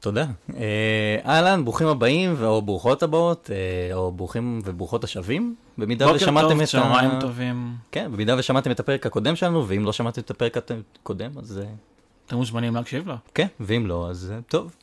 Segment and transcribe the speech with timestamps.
[0.00, 0.26] תודה.
[0.56, 5.54] אה, אהלן, ברוכים הבאים, או ברוכות הבאות, אה, או ברוכים וברוכות השבים.
[5.78, 7.20] במידה בוקר ושמעתם טוב, את צהריים ה...
[7.20, 7.74] טובים.
[7.92, 11.70] כן, במידה ושמעתם את הפרק הקודם שלנו, ואם לא שמעתם את הפרק הקודם, אז אה,
[12.26, 13.14] אתם מוזמנים להקשיב לו.
[13.34, 14.74] כן, ואם לא, אז טוב.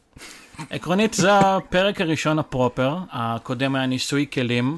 [0.69, 4.77] עקרונית זה הפרק הראשון הפרופר, הקודם היה ניסוי כלים,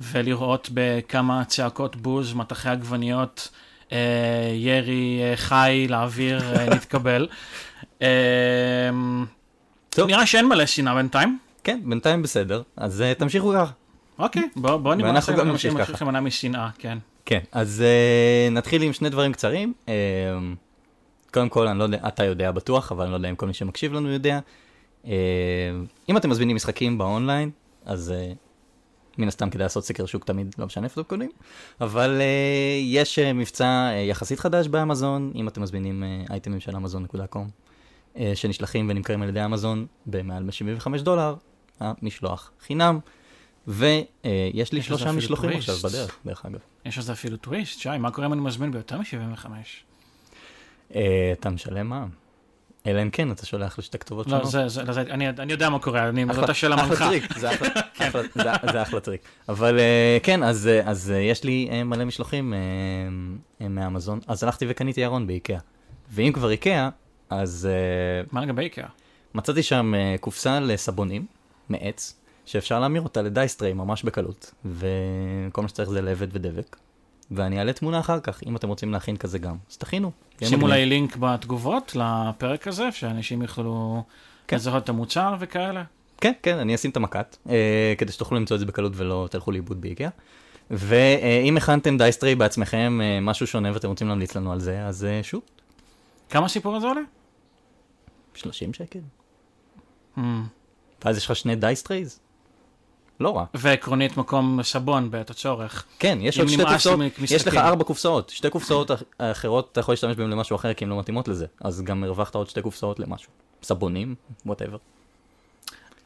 [0.00, 3.48] ולראות בכמה צעקות בוז, מטחי עגבניות,
[4.54, 7.28] ירי חי לאוויר נתקבל.
[9.96, 10.08] טוב.
[10.08, 11.38] נראה שאין מלא שנאה בינתיים.
[11.64, 13.72] כן, בינתיים בסדר, אז אה, תמשיכו ככה.
[14.18, 15.92] אוקיי, בואו בוא נראה ואנחנו גם נמשיך ככה.
[15.92, 16.98] להימנע משנאה, כן.
[17.24, 19.72] כן, אז uh, נתחיל עם שני דברים קצרים.
[19.86, 19.90] Uh,
[21.32, 23.54] קודם כל, אני לא יודע, אתה יודע בטוח, אבל אני לא יודע אם כל מי
[23.54, 24.38] שמקשיב לנו יודע.
[25.04, 25.08] Uh,
[26.08, 27.50] אם אתם מזמינים משחקים באונליין,
[27.84, 28.36] אז uh,
[29.18, 31.30] מן הסתם כדאי לעשות סקר שוק תמיד, לא משנה איפה אתם קונים.
[31.80, 32.22] אבל אה,
[32.82, 37.65] יש אה, מבצע אה, יחסית חדש באמזון, אם אתם מזמינים אה, אייטמים של אמזון.קום, אה,
[38.34, 41.34] שנשלחים ונמכרים על ידי אמזון במעל 75 דולר,
[41.80, 42.98] המשלוח חינם.
[43.68, 43.84] ויש
[44.24, 45.68] לי יש לזה שלושה משלוחים טוויסט.
[45.68, 46.58] עכשיו בדרך, דרך אגב.
[46.84, 49.46] יש לזה אפילו טוויסט, שי, מה קורה אם אני מזמין ביותר מ-75?
[50.94, 51.00] אה,
[51.32, 52.08] אתה משלם מע"מ.
[52.86, 54.50] אלא אם כן, אתה שולח לשתי כתובות לא, שונות.
[54.50, 57.06] זה, זה, זה, אני, אני יודע מה קורה, אני, זאת אחלה- השאלה אחלה מנחה.
[57.08, 57.68] טריק, זה אחלה-
[58.08, 59.20] אחלה- זה- זה אחלה טריק.
[59.48, 62.58] אבל אה, כן, אז אה, אז אה, יש לי אה, מלא משלוחים אה,
[63.60, 65.58] אה, מאמזון, אז הלכתי וקניתי ארון באיקאה.
[66.10, 66.88] ואם כבר איקאה,
[67.30, 68.88] אז אה, מה לגבי איקאה?
[69.34, 71.26] מצאתי שם אה, קופסה לסבונים
[71.68, 72.14] מעץ,
[72.46, 76.76] שאפשר להמיר אותה ל dice tray ממש בקלות, וכל מה שצריך זה לבד ודבק.
[77.30, 80.10] ואני אעלה תמונה אחר כך, אם אתם רוצים להכין כזה גם, אז תכינו.
[80.44, 80.62] שימו.
[80.62, 84.02] אולי לינק בתגובות לפרק הזה, שאנשים יוכלו
[84.48, 84.56] כן.
[84.56, 85.84] לזהות את המוצר וכאלה.
[86.20, 89.52] כן, כן, אני אשים את המקט, אה, כדי שתוכלו למצוא את זה בקלות ולא תלכו
[89.52, 90.08] לאיבוד באיקאה.
[90.70, 95.04] ואם הכנתם dice tray בעצמכם, אה, משהו שונה ואתם רוצים להמליץ לנו על זה, אז
[95.04, 95.42] אה, שוב,
[96.30, 97.00] כמה הסיפור הזה עולה?
[98.36, 98.98] 30 שקל.
[100.16, 100.20] הממ.
[101.04, 102.20] ואז יש לך שני dice trays?
[103.20, 103.44] לא רע.
[103.54, 105.84] ועקרונית מקום סבון בעת הצורך.
[105.98, 107.00] כן, יש עוד שתי קופסאות.
[107.30, 110.84] יש לך ארבע קופסאות, שתי קופסאות אח- אחרות אתה יכול להשתמש בהן למשהו אחר כי
[110.84, 113.30] הן לא מתאימות לזה, אז גם הרווחת עוד שתי קופסאות למשהו.
[113.62, 114.14] סבונים,
[114.46, 114.76] וואטאבר.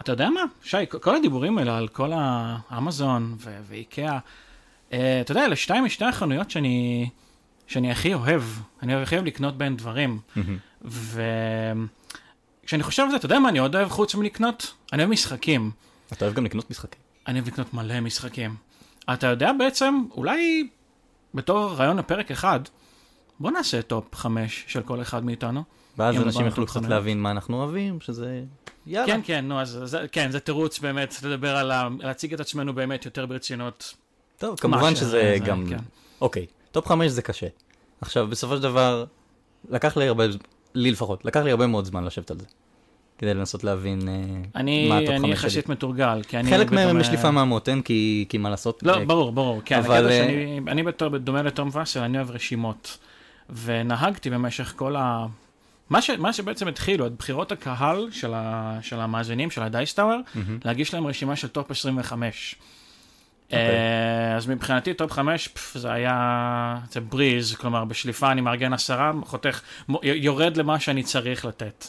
[0.01, 4.19] אתה יודע מה, שי, כל- הדיבורים האלה על כל האמזון ו- ואיקאה,
[4.93, 7.09] אה, אתה יודע, אלה שתיים משתי החנויות שאני,
[7.67, 8.43] שאני הכי אוהב,
[8.83, 10.21] אני הכי אוהב לקנות בהן דברים.
[12.71, 14.75] וכשאני חושב על זה, אתה יודע מה אני עוד אוהב חוץ מלקנות?
[14.93, 15.71] אני אוהב משחקים.
[16.13, 17.01] אתה אוהב גם לקנות משחקים.
[17.27, 18.57] אני אוהב לקנות מלא משחקים.
[19.13, 20.69] אתה יודע בעצם, אולי
[21.35, 22.61] בתור רעיון לפרק אחד,
[23.41, 25.63] בוא נעשה טופ חמש של כל אחד מאיתנו.
[25.99, 26.83] ואז אנשים יוכלו קצת.
[26.89, 28.43] להבין מה אנחנו אוהבים, שזה...
[28.87, 29.07] יאללה.
[29.07, 31.89] כן, כן, נו, אז זה, כן, זה תירוץ באמת לדבר על ה...
[31.99, 33.95] להציג את עצמנו באמת יותר ברצינות.
[34.39, 35.67] טוב, כמובן שזה זה, גם...
[35.69, 35.79] כן.
[36.21, 37.47] אוקיי, טופ חמש זה קשה.
[38.01, 39.05] עכשיו, בסופו של דבר,
[39.69, 40.25] לקח לי הרבה,
[40.75, 42.47] לי לפחות, לקח לי הרבה מאוד זמן לשבת על זה.
[43.19, 44.15] כדי לנסות להבין אה,
[44.61, 45.33] אני, מה הטופ אני חמש שלי.
[45.33, 46.51] יחסית מתורגל, כי אני...
[46.51, 48.83] חלק מהם בדומה- משליפה מהמותן, כי כי מה לעשות.
[48.83, 52.31] לא, אה, ברור, ברור, כן, אבל, אה, שאני, אני בתור, בדומה לתום וסל, אני אוהב
[52.31, 52.99] רשימות.
[53.65, 55.27] ונהגתי במשך כל ה...
[55.91, 59.89] מה, ש, מה שבעצם התחילו, את בחירות הקהל של, ה, של המאזינים, של ה Dice
[59.89, 60.59] Tower, מהמם.
[60.65, 62.55] להגיש להם רשימה של טופ 25.
[63.53, 63.69] אוקיי.
[63.69, 69.12] אה, אז מבחינתי טופ 5 פף, זה היה, זה breeze, כלומר בשליפה אני מארגן עשרה,
[69.25, 69.61] חותך,
[70.03, 71.87] יורד למה שאני צריך לתת.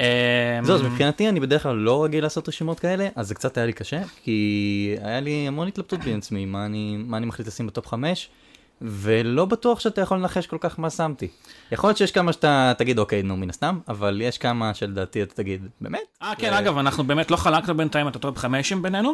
[0.00, 3.56] אה, זהו, אז מבחינתי אני בדרך כלל לא רגיל לעשות רשימות כאלה, אז זה קצת
[3.56, 7.48] היה לי קשה, כי היה לי המון התלבטות בין עצמי, מה אני, מה אני מחליט
[7.48, 8.28] לשים בטופ חמש,
[8.82, 11.28] ולא בטוח שאתה יכול לנחש כל כך מה שמתי.
[11.72, 15.34] יכול להיות שיש כמה שאתה תגיד, אוקיי, נו, מן הסתם, אבל יש כמה שלדעתי אתה
[15.34, 16.00] תגיד, באמת?
[16.22, 19.12] אה, כן, אגב, אנחנו באמת לא חלקנו בינתיים את הטופ חמשים בינינו.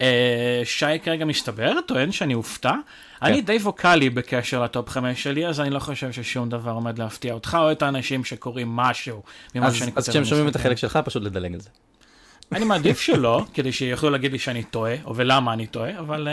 [0.00, 2.74] אה, שי כרגע מסתבר, טוען שאני אופתע.
[3.22, 7.34] אני די ווקאלי בקשר לטופ חמש שלי, אז אני לא חושב ששום דבר עומד להפתיע
[7.34, 9.22] אותך או את האנשים שקוראים משהו
[9.54, 10.56] ממה אז שאני אז כותב כשהם שומעים את.
[10.56, 11.68] החלק שלך, פשוט לדלג על זה.
[12.52, 16.28] אני מעדיף שלא, כדי שיוכלו להגיד לי שאני טועה, או ולמה אני טועה, אבל...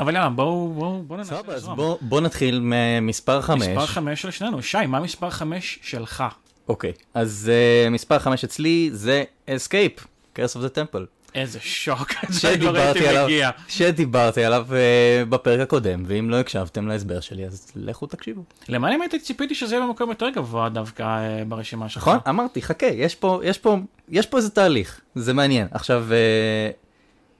[0.00, 1.64] אבל יאללה, בואו, בואו, בואו ננסה סבבה, אז.
[1.66, 3.68] בוא- בוא נתחיל ממספר חמש.
[3.68, 4.62] מספר חמש של שנינו.
[4.62, 6.24] שי, מה מספר חמש שלך?
[6.68, 10.00] אוקיי, אז אה, מספר חמש אצלי זה Escape,
[10.36, 11.00] Curse of the Temple.
[11.34, 13.50] איזה שוק, לא שדיברתי ראיתי עליו, מגיע.
[13.68, 18.42] שדיברתי עליו אה, בפרק הקודם, ואם לא הקשבתם להסבר שלי, אז לכו תקשיבו.
[18.68, 22.02] למען האמת ציפיתי שזה יהיה במקום יותר גבוה דווקא אה, ברשימה שלך.
[22.02, 22.18] נכון?
[22.28, 23.76] אמרתי, חכה, יש פה, יש פה,
[24.08, 25.66] יש פה איזה תהליך, זה מעניין.
[25.70, 26.70] עכשיו, אה,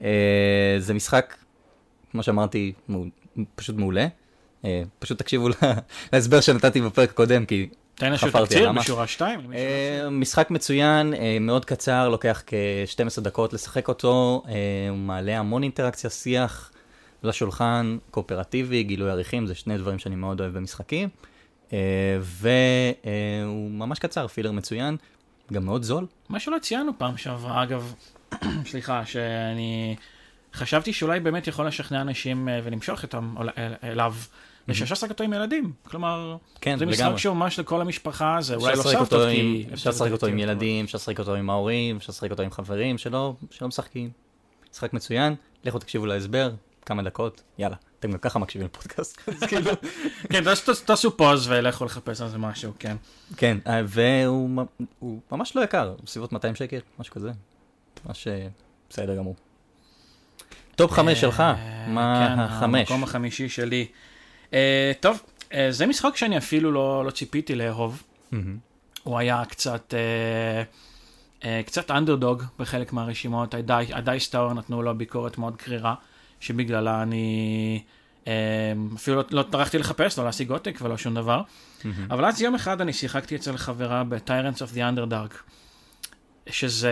[0.01, 1.35] אה, זה משחק,
[2.11, 3.09] כמו שאמרתי, מעול-
[3.55, 4.07] פשוט מעולה.
[4.65, 5.49] אה, פשוט תקשיבו
[6.13, 8.81] להסבר שנתתי בפרק הקודם, כי תן איזשהו חפרתי תקציר למה.
[8.81, 9.53] בשורה 2.
[9.53, 14.43] אה, משחק מצוין, אה, מאוד קצר, לוקח כ-12 דקות לשחק אותו,
[14.89, 16.71] הוא מעלה המון אינטראקציה, שיח
[17.23, 21.09] לשולחן, קואופרטיבי, גילוי עריכים, זה שני דברים שאני מאוד אוהב במשחקים.
[22.21, 24.97] והוא ממש קצר, פילר מצוין.
[25.53, 26.05] גם מאוד זול.
[26.29, 27.93] מה שלא ציינו פעם שעברה, אגב,
[28.71, 29.95] סליחה, שאני
[30.53, 34.15] חשבתי שאולי באמת יכול לשכנע אנשים אה, ולמשוך אותם אל- אליו,
[34.67, 35.71] ושאפשר לשחק אותו עם ילדים.
[35.83, 37.17] כלומר, כן, זה משחק.
[37.17, 39.65] שהוא ממש לכל המשפחה, זה אולי לא סבתות, כי...
[39.73, 42.97] אפשר לשחק אותו עם ילדים, אפשר לשחק אותו עם ההורים, אפשר לשחק אותו עם חברים
[42.97, 44.09] שלא שלא משחקים.
[44.73, 46.51] משחק מצוין, לכו תקשיבו להסבר,
[46.85, 47.75] כמה דקות, יאללה.
[47.99, 49.21] אתם גם ככה מקשיבים לפודקאסט.
[49.29, 49.71] אז כאילו,
[50.29, 50.43] כן,
[50.85, 52.95] תעשו- pause ולכו לחפש על זה משהו, כן.
[53.37, 54.49] כן, אה, והוא
[55.31, 57.31] ממש לא יקר, בסביבות 200 שקל, משהו כזה.
[58.05, 58.47] ממש אה,
[58.89, 59.35] בסדר גמור.
[60.75, 61.55] top חמש שלך, אה,
[61.87, 62.79] מה כן, החמש?
[62.91, 63.85] המקום החמישי שלי.
[64.53, 65.21] אה, טוב,
[65.53, 68.03] אה, זה משחק שאני אפילו לא לא ציפיתי לאהוב.
[69.03, 69.93] הוא היה קצת,
[71.65, 75.95] קצת אנדרדוג בחלק מהרשימות, ה-Di- ה-Dice Tower נתנו לו ביקורת מאוד קרירה,
[76.39, 77.81] שבגללה אני
[78.95, 81.41] אפילו לא, לא טרחתי לחפש, לא להשיג עותק ולא שום דבר.
[81.83, 82.07] מהמם.
[82.11, 85.35] אבל אז יום אחד אני שיחקתי אצל חברה ב-Tyrants of the Underdark,
[86.49, 86.91] שזה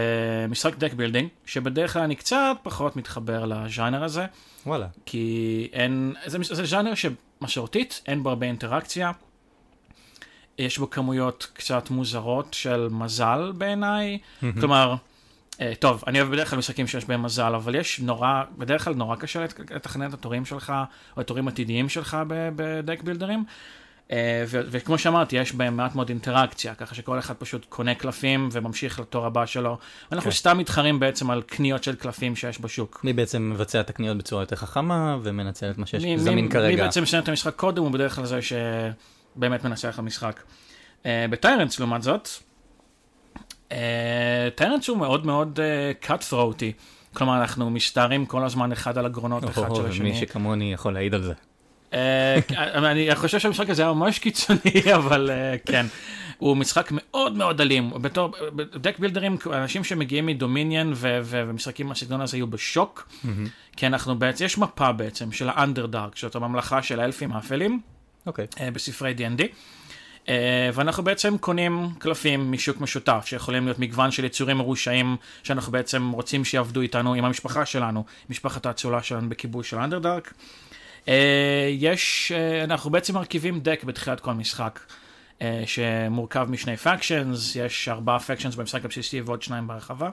[0.50, 4.26] משחק deck building, שבדרך כלל אני קצת פחות מתחבר לז'אנר הזה,
[4.66, 4.88] וואלה.
[5.06, 9.12] כי אין, זה, זה ז'אנר שמסורתית, אין בו הרבה אינטראקציה.
[10.58, 14.18] יש בו כמויות קצת מוזרות של מזל בעיניי.
[14.60, 14.96] כלומר,
[15.62, 18.94] אה, טוב, אני אוהב בדרך כלל משחקים שיש בהם מזל, אבל יש נורא, בדרך כלל
[18.94, 20.74] נורא קשה לת- לתכנן את התורים שלך,
[21.16, 22.18] או התורים עתידיים שלך
[22.56, 23.44] בדק בילדרים.
[24.12, 29.00] אה, וכמו שאמרתי, יש בהם מעט מאוד אינטראקציה, ככה שכל אחד פשוט קונה קלפים וממשיך
[29.00, 29.78] לתור הבא שלו.
[30.12, 30.36] ואנחנו כן.
[30.38, 33.02] סתם מתחרים בעצם על קניות של קלפים שיש בשוק.
[33.04, 36.42] מי בעצם מבצע את הקניות בצורה יותר חכמה ומנצל את מה שיש מי- זמין מי-
[36.42, 36.84] מי כרגע.
[36.84, 40.44] בעצם מסיים את המשחק קודם, הוא בדרך כלל זה שבאמת מנצח במשחק.
[41.06, 42.30] אה, בטיירנס, לעומת זאת,
[44.56, 46.72] טיירנס הוא מאוד מאוד uh, cutthroaty.
[47.14, 50.16] כלומר, אנחנו מסתערים כל הזמן אחד על הגרונות אחד של מי השני.
[50.16, 51.34] שכמוני יכול להעיד על זה.
[51.94, 52.40] אה,
[52.92, 55.86] אני חושב שהמשחק הזה היה ממש קיצוני, אבל אה, כן.
[56.38, 57.92] הוא משחק מאוד מאוד אלים.
[58.02, 63.48] בתור דק בילדרים, אנשים שמגיעים מדומיניאן ו- ו- ומשחקים מהסגנון הזה היו בשוק, מהמם.
[63.78, 67.82] כי אנחנו בעצם, יש מפה בעצם של האנדרדארק, זאת הממלכה של האלפים האפלים.
[68.26, 68.48] אוקיי.
[68.60, 69.44] אה, בספרי D&D.
[70.30, 76.12] אה, ואנחנו בעצם קונים קלפים משוק משותף, שיכולים להיות מגוון של יצורים מרושעים, שאנחנו בעצם
[76.12, 80.34] רוצים שיעבדו איתנו, עם המשפחה שלנו, משפחת האצולה שלנו בכיבוש של Underdark.
[81.08, 84.80] אה, יש, אה, אנחנו בעצם מרכיבים deck בתחילת כל משחק,
[85.42, 90.10] אה, שמורכב משני factions, יש ארבעה factions במשחק הבסיסי ועוד שניים בהרחבה.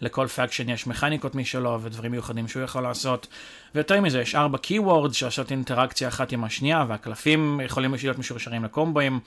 [0.00, 3.26] לכל faction יש מכניקות משלו ודברים מיוחדים שהוא יכול לעשות.
[3.74, 9.20] ויותר מזה, יש ארבע keywords שעושות אינטראקציה אחת עם השנייה, והקלפים יכולים להיות משורשרים לקומבואים.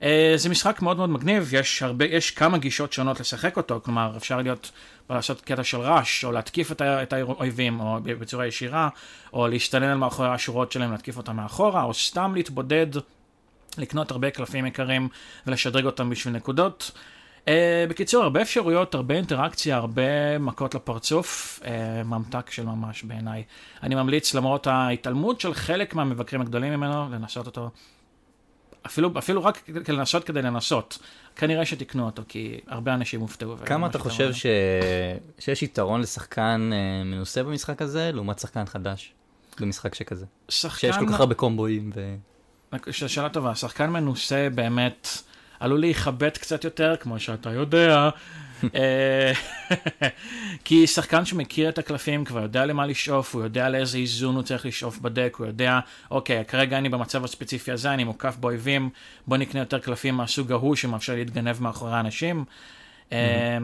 [0.00, 0.04] Uh,
[0.36, 4.42] זה משחק מאוד מאוד מגניב, יש, הרבה, יש כמה גישות שונות לשחק אותו, כלומר אפשר
[4.42, 4.70] להיות,
[5.10, 8.88] לעשות קטע של רעש, או להתקיף את, ה, את האויבים, או בצורה ישירה,
[9.32, 12.86] או להשתנן על מאחורי השורות שלהם, להתקיף אותם מאחורה, או סתם להתבודד,
[13.78, 15.08] לקנות הרבה קלפים יקרים
[15.46, 16.90] ולשדרג אותם בשביל נקודות.
[17.44, 17.48] Uh,
[17.88, 21.66] בקיצור, הרבה אפשרויות, הרבה אינטראקציה, הרבה מכות לפרצוף, uh,
[22.04, 23.42] ממתק של ממש בעיניי.
[23.82, 27.70] אני ממליץ, למרות ההתעלמות של חלק מהמבקרים הגדולים ממנו, לנסות אותו,
[28.86, 30.98] אפילו, אפילו רק לנסות כדי לנסות.
[31.36, 33.56] כנראה שתקנו אותו, כי הרבה אנשים הופתעו.
[33.64, 34.32] כמה אתה חושב.
[34.32, 34.46] ש...
[35.38, 39.12] שיש יתרון לשחקן אה, מנוסה במשחק הזה, לעומת שחקן חדש
[39.60, 40.26] במשחק שכזה?
[40.48, 40.78] שחקן...
[40.78, 42.16] שיש כל כך הרבה קומבואים ו...
[42.90, 45.08] שאלה טובה, שחקן מנוסה באמת
[45.60, 48.10] עלול להיכבט קצת יותר, כמו שאתה יודע.
[48.74, 49.32] אה,
[50.64, 54.66] כי שחקן שמכיר את הקלפים כבר יודע למה לשאוף, הוא יודע לאיזה איזון הוא צריך
[54.66, 58.90] לשאוף בדק, הוא יודע, אוקיי, כרגע אני במצב הספציפי הזה, אני מוקף באויבים,
[59.26, 62.44] בוא נקנה יותר קלפים מהסוג ההוא שמאפשר להתגנב מאחורי אנשים.
[63.12, 63.58] אה,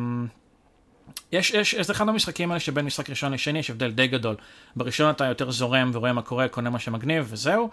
[1.33, 4.37] יש, יש, זה אחד המשחקים האלה שבין משחק ראשון לשני יש הבדל די גדול.
[4.77, 7.71] בראשון אתה יותר זורם ורואה מה קורה, קונה מה שמגניב וזהו.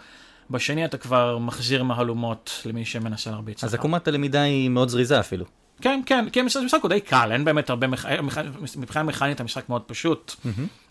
[0.49, 3.73] בשני אתה כבר מחזיר מהלומות למי שמנסה להרביץ אז.
[3.73, 5.45] עקומת הלמידה היא מאוד זריזה אפילו.
[5.81, 8.05] כן, כן, כי המשחק הוא די קל, אין באמת הרבה, מכ...
[8.05, 8.37] מכ-
[8.77, 10.35] מבחינה מכנית המשחק מאוד פשוט.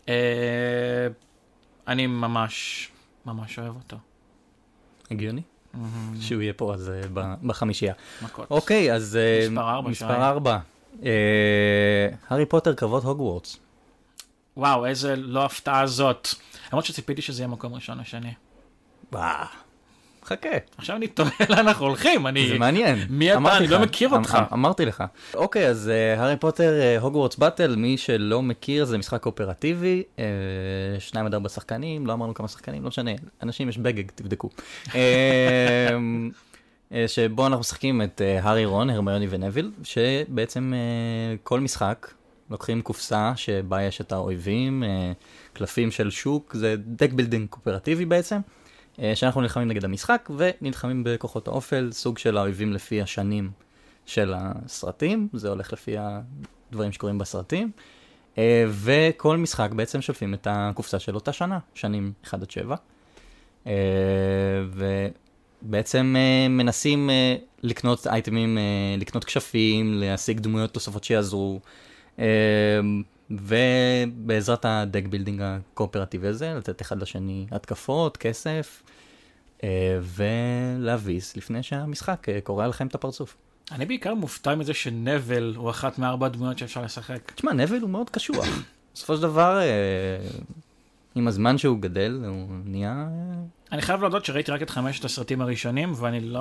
[0.09, 0.15] אה,
[1.89, 2.89] אני ממש,
[3.27, 3.97] ממש אוהב אותו.
[5.11, 5.43] הגיוני?
[6.21, 7.95] שהוא יהיה פה אז אה, בחמישייה.
[8.23, 8.51] מכות.
[8.51, 9.17] אוקיי, אז...
[9.17, 10.59] אה, מספר ארבע.
[11.05, 11.11] אה,
[12.29, 13.57] הארי פוטר קרבות הוגוורטס.
[14.57, 16.29] וואו, איזה לא הפתעה זאת.
[16.73, 18.33] למרות שציפיתי שזה יהיה מקום ראשון לשני.
[19.13, 19.47] וואו.
[20.29, 22.49] חכה, עכשיו אני תוהה לאן אנחנו הולכים, אני...
[22.49, 22.99] זה מעניין.
[23.11, 23.57] מי אתה?
[23.57, 24.39] אני לך, לא מכיר אמ- אותך.
[24.41, 25.05] אמ- אמרתי לך.
[25.35, 30.25] אוקיי, אז אה, הארי פוטר אה, הוגוורטס באטל, מי שלא מכיר זה משחק אופרטיבי, אה,
[30.99, 33.11] שניים עד ארבע שחקנים, לא אמרנו כמה שחקנים, לא משנה,
[33.43, 34.51] אנשים יש בגג, תבדקו.
[34.95, 35.97] אה,
[37.07, 40.73] שבו אנחנו משחקים את הארי רון, הרמיוני ונביל, שבעצם
[41.43, 42.11] כל משחק
[42.51, 44.83] לוקחים קופסה שבה יש את האויבים,
[45.53, 48.41] קלפים של שוק, זה deck building קואופרטיבי בעצם.
[49.03, 53.51] אה, שאנחנו נלחמים נגד המשחק ונלחמים בכוחות האופל, סוג של האויבים לפי השנים
[54.07, 57.71] של הסרטים, זה הולך לפי הדברים שקורים בסרטים.
[58.39, 62.77] אה, וכל משחק בעצם שולפים את הקופסה של אותה שנה, שנים 1 עד 7.
[63.67, 63.73] אה,
[65.63, 66.17] ובעצם
[66.51, 67.11] מנסים
[67.63, 68.59] לקנות אייטמים,
[68.99, 71.61] לקנות כשפים, להשיג דמויות נוספות שיעזרו,
[73.31, 78.83] ובעזרת ה-deck building הקואופרטיבי הזה, לתת אחד לשני התקפות, כסף,
[80.03, 83.37] ולהביס לפני שהמשחק קורע לכם את הפרצוף.
[83.73, 87.33] אני בעיקר מופתע מזה שנוויל הוא אחת מארבע הדמויות שאפשר לשחק.
[87.35, 88.47] תשמע, נוויל הוא מאוד קשוח.
[88.95, 89.67] בסופו של דבר, אה,
[91.19, 93.07] עם הזמן שהוא גדל, הוא נהיה...
[93.09, 93.39] אה,
[93.73, 96.41] אני חייב להודות שראיתי רק את חמשת הסרטים הראשונים, ואני לא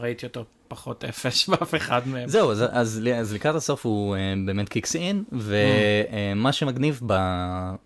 [0.00, 2.28] ראיתי אותו פחות אפס באף אחד מהם.
[2.28, 6.52] זהו, אז, אז, אז לקראת הסוף הוא uh, באמת קיקס אין, ומה mm.
[6.52, 7.14] uh, שמגניב ב,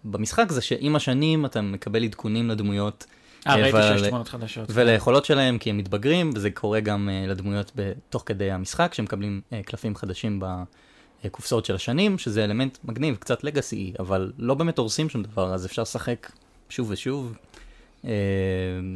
[0.04, 3.06] במשחק זה שעם השנים אתה מקבל עדכונים לדמויות.
[3.46, 4.68] אה, ראיתי שיש תמונות חדשות.
[4.72, 7.72] וליכולות שלהם, כי הם מתבגרים, וזה קורה גם uh, לדמויות
[8.08, 10.40] תוך כדי המשחק, שמקבלים uh, קלפים חדשים
[11.24, 15.66] בקופסאות של השנים, שזה אלמנט מגניב, קצת לגאסי, אבל לא באמת הורסים שום דבר, אז
[15.66, 16.30] אפשר לשחק
[16.68, 17.34] שוב ושוב.
[18.02, 18.06] Uh,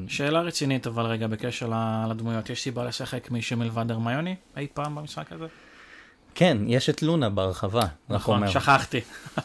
[0.08, 1.72] שאלה רצינית, אבל רגע, בקשר
[2.10, 5.46] לדמויות, יש סיבה לשחק מישהו מלבד הרמיוני אי פעם במשחק הזה?
[6.36, 7.82] כן, יש את לונה בהרחבה.
[8.08, 9.00] נכון, שכחתי.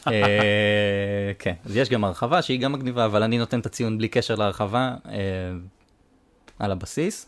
[0.08, 4.08] אה, כן, אז יש גם הרחבה שהיא גם מגניבה, אבל אני נותן את הציון בלי
[4.08, 5.14] קשר להרחבה אה,
[6.60, 7.26] על הבסיס,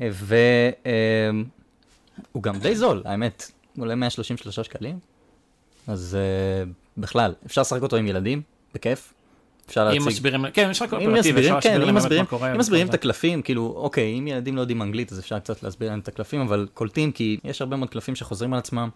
[0.00, 1.42] אה, והוא
[2.42, 4.98] גם די זול, האמת, עולה 133 שקלים,
[5.86, 6.16] אז
[6.98, 8.42] בכלל, אפשר לשחק אותו עם ילדים,
[8.74, 9.12] בכיף.
[9.70, 10.00] אפשר להציג.
[10.00, 12.24] אם מסבירים, כן, אפשר קואופרטיבי, אפשר כן, אם מסבירים,
[12.54, 15.90] אם מסבירים את הקלפים, כאילו, אוקיי, אם ילדים לא יודעים אנגלית, אז אפשר קצת להסביר
[15.90, 18.88] להם את הקלפים, אבל קולטים, כי יש הרבה מאוד קלפים שחוזרים על עצמם,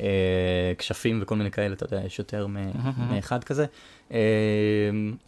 [0.00, 2.46] אה, כשפים וכל מיני כאלה, אתה יודע, יש יותר
[2.98, 3.66] מאחד כזה.
[4.12, 4.18] אה,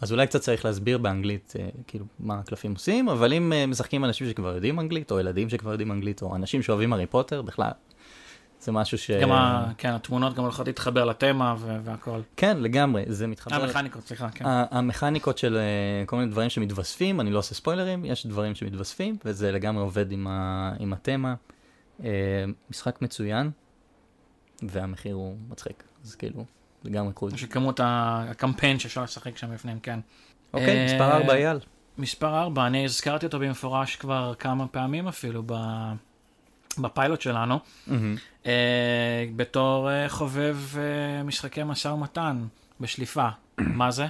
[0.00, 4.28] אז אולי קצת צריך להסביר באנגלית, אה, כאילו, מה הקלפים עושים, אבל אם משחקים אנשים
[4.28, 7.70] שכבר יודעים אנגלית, או ילדים שכבר יודעים אנגלית, או אנשים שאוהבים הארי פוטר, בכלל,
[8.66, 9.10] זה משהו ש...
[9.10, 9.72] גם ה...
[9.78, 11.76] כן, התמונות גם הולכות להתחבר לתמה ו...
[11.84, 12.20] והכל.
[12.36, 13.64] כן, לגמרי, זה מתחבר...
[13.64, 14.44] המכניקות, סליחה, כן.
[14.46, 15.58] המכניקות של
[16.04, 20.12] uh, כל מיני דברים שמתווספים, אני לא עושה ספוילרים, יש דברים שמתווספים, וזה לגמרי עובד
[20.12, 20.72] עם, ה...
[20.78, 21.34] עם התמה.
[22.00, 22.02] Uh,
[22.70, 23.50] משחק מצוין,
[24.62, 26.44] והמחיר הוא מצחיק, אז כאילו,
[26.84, 27.34] לגמרי קוד.
[27.34, 30.00] יש כמות הקמפיין שאפשר לשחק שם בפנים, כן.
[30.54, 31.58] אוקיי, uh, מספר 4 אייל.
[31.98, 35.54] מספר 4, אני הזכרתי אותו במפורש כבר כמה פעמים אפילו ב...
[36.78, 37.92] בפיילוט שלנו, mm-hmm.
[38.42, 38.46] uh,
[39.36, 42.46] בתור uh, חובב uh, משחקי משא ומתן
[42.80, 43.28] בשליפה.
[43.80, 44.06] מה זה?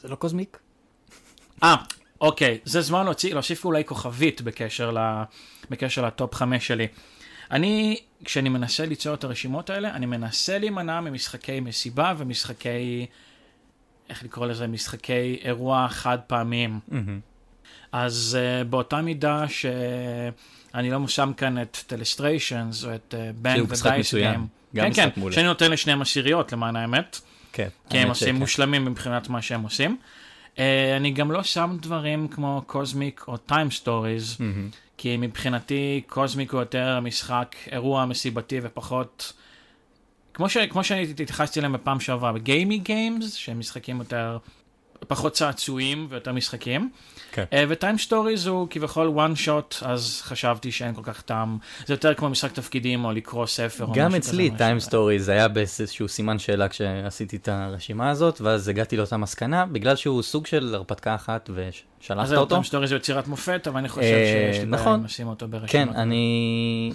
[0.00, 0.58] זה לא קוזמיק?
[1.62, 1.76] אה,
[2.20, 4.98] אוקיי, זה זמן להוציא, להוסיף אולי כוכבית בקשר, ל,
[5.70, 6.86] בקשר לטופ 5 שלי.
[7.50, 13.06] אני, כשאני מנסה ליצור את הרשימות האלה, אני מנסה להימנע ממשחקי מסיבה ומשחקי,
[14.08, 16.80] איך לקרוא לזה, משחקי אירוע חד פעמיים.
[16.90, 17.31] Mm-hmm.
[17.92, 19.66] אז uh, באותה מידה ש...
[20.74, 24.46] אני לא שם כאן את Telestrations או את Bang the Dice Game.
[24.74, 27.20] כן, כן, שאני נותן לשניהם עשיריות למען האמת.
[27.52, 27.68] כן.
[27.90, 29.96] כי הם עושים מושלמים מבחינת מה שהם עושים.
[30.56, 30.58] Uh,
[30.96, 34.36] אני גם לא שם דברים כמו Cosmic או TIME Stories,
[34.96, 39.32] כי מבחינתי Cosmic הוא יותר משחק אירוע מסיבתי ופחות...
[40.34, 44.38] כמו, ש, כמו שאני התייחסתי אליהם בפעם שעברה, ב-gamey games, שהם משחקים יותר
[45.08, 46.90] פחות צעצועים ויותר משחקים.
[47.32, 47.44] כן.
[47.50, 51.58] Uh, ו-TIME Stories הוא כביכול one shot, אז חשבתי שאין כל כך טעם.
[51.86, 53.86] זה יותר כמו משחק תפקידים או לקרוא ספר.
[53.94, 59.16] גם אצלי TIME Stories היה באיזשהו סימן שאלה כשעשיתי את הרשימה הזאת, ואז הגעתי לאותה
[59.16, 62.54] מסקנה, בגלל שהוא סוג של הרפתקה אחת ושלחת אותו.
[62.54, 65.04] TIME Stories הוא יצירת מופת, אבל אני חושב שיש לי נכון.
[65.04, 65.68] לשים אותו ברשימה.
[65.68, 66.92] כן, אני...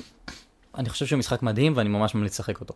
[0.78, 2.74] אני חושב שהוא משחק מדהים ואני ממש ממליץ לשחק אותו.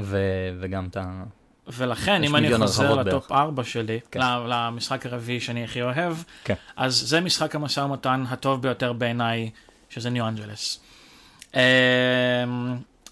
[0.00, 1.22] ו- וגם את ה...
[1.68, 4.20] ולכן, אם אני חוזר ל-top 4 שלי, כן.
[4.48, 6.54] למשחק הרביעי שאני הכי אוהב, כן.
[6.76, 9.50] אז זה משחק המשא ומתן הטוב ביותר בעיניי,
[9.90, 10.80] שזה New Angeles.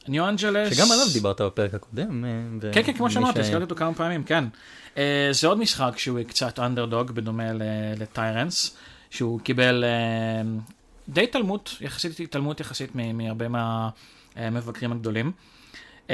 [0.08, 0.76] New Angeles...
[0.76, 2.24] שגם עליו דיברת בפרק הקודם.
[2.24, 4.44] אה, כן, כן, כמו שאמרתי, הזכרתי אותו כמה פעמים, כן.
[4.98, 7.44] אה, זה עוד משחק שהוא קצת אנדרדוג, בדומה
[7.96, 8.76] ל-Tyrants,
[9.10, 10.42] שהוא קיבל אה,
[11.08, 13.46] די התעלמות, יחסית התעלמות יחסית מהרבה
[14.36, 15.32] מהמבקרים הגדולים.
[16.08, 16.10] Uh,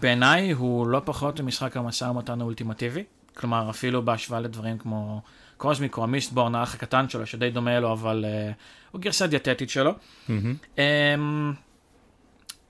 [0.00, 3.04] בעיניי הוא לא פחות ממשחק המשא ומתן האולטימטיבי,
[3.34, 5.20] כלומר אפילו בהשוואה לדברים כמו
[5.56, 8.54] קוזמיק או המיסטבורן, האח הקטן שלו, שדי דומה לו, אבל uh,
[8.90, 9.90] הוא גרסה דיאטטית שלו.
[9.90, 10.30] Mm-hmm.
[10.76, 10.80] Um,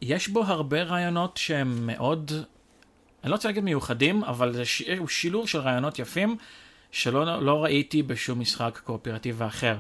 [0.03, 2.33] יש בו הרבה רעיונות שהם מאוד,
[3.23, 4.83] אני לא רוצה להגיד מיוחדים, אבל זה ש...
[4.99, 6.37] הוא שילוב של רעיונות יפים
[6.91, 9.77] שלא לא ראיתי בשום משחק קואופרטיבי אחר,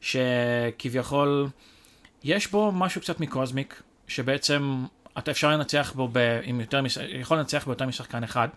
[0.00, 1.48] שכביכול
[2.24, 4.84] יש בו משהו קצת מקוזמיק, שבעצם
[5.18, 8.48] אתה אפשר לנצח בו ב, עם יותר, יכול לנצח ביותר משחקן אחד.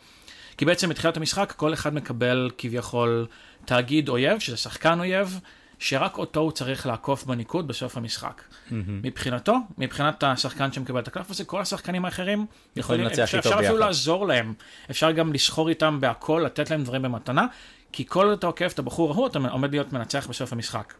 [0.57, 3.27] כי בעצם בתחילת המשחק כל אחד מקבל כביכול
[3.65, 5.39] תאגיד אויב, שזה שחקן אויב,
[5.79, 8.41] שרק אותו הוא צריך לעקוף בניקוד בסוף המשחק.
[8.71, 8.99] מהמם.
[9.03, 13.59] מבחינתו, מבחינת השחקן שמקבל את הקלף הזה, כל השחקנים האחרים יכולים, לנצח אפשר, איתו אפשר
[13.59, 13.85] אפילו ביחד.
[13.85, 14.53] לעזור להם,
[14.91, 17.45] אפשר גם לסחור איתם בהכל, לתת להם דברים במתנה,
[17.91, 20.93] כי כל עוד אתה עוקף את הבחור ההוא, אתה עומד להיות מנצח בסוף המשחק.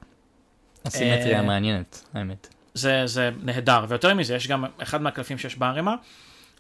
[0.86, 2.59] הסימטריה אה, מעניינת, האמת.
[2.80, 5.96] זה, זה נהדר, ויותר מזה, יש גם אחד מהקלפים שיש בערימה,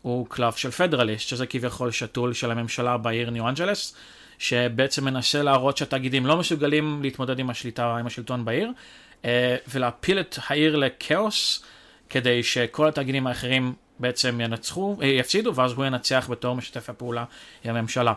[0.01, 3.95] הוא קלף של פדרליסט, שזה כביכול שתול של הממשלה בעיר ניו אנג'לס,
[4.39, 8.71] שבעצם מנסה להראות שהתאגידים לא מסוגלים להתמודד עם השליטה, עם השלטון בעיר,
[9.25, 11.63] אה, ולהפיל את העיר לכאוס,
[12.09, 17.23] כדי שכל התאגידים האחרים בעצם ינצחו, אה, יפסידו, ואז הוא ינצח בתור משתף הפעולה
[17.63, 18.13] עם הממשלה.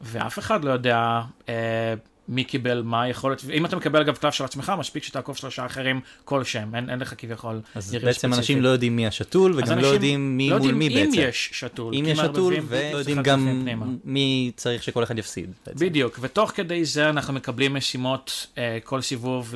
[0.00, 1.94] ואף אחד לא יודע אה,
[2.28, 6.00] מי קיבל מה היכולת, אם אתה מקבל אגב קלף של עצמך, מספיק שתעקוף שלושה אחרים
[6.24, 8.36] כל שם, אין, אין לך כביכול אז בעצם ספציפי.
[8.36, 11.20] אנשים לא יודעים מי השתול, וגם לא יודעים מי לא מול יודעים מי אם בעצם.
[11.28, 11.94] יש שתול.
[11.94, 13.66] אם יש שתול, ולא יודעים גם.
[14.04, 15.50] מי צריך שכל אחד יפסיד.
[15.66, 15.86] בעצם.
[15.86, 19.54] בדיוק, ותוך כדי זה אנחנו מקבלים משימות אה, כל סיבוב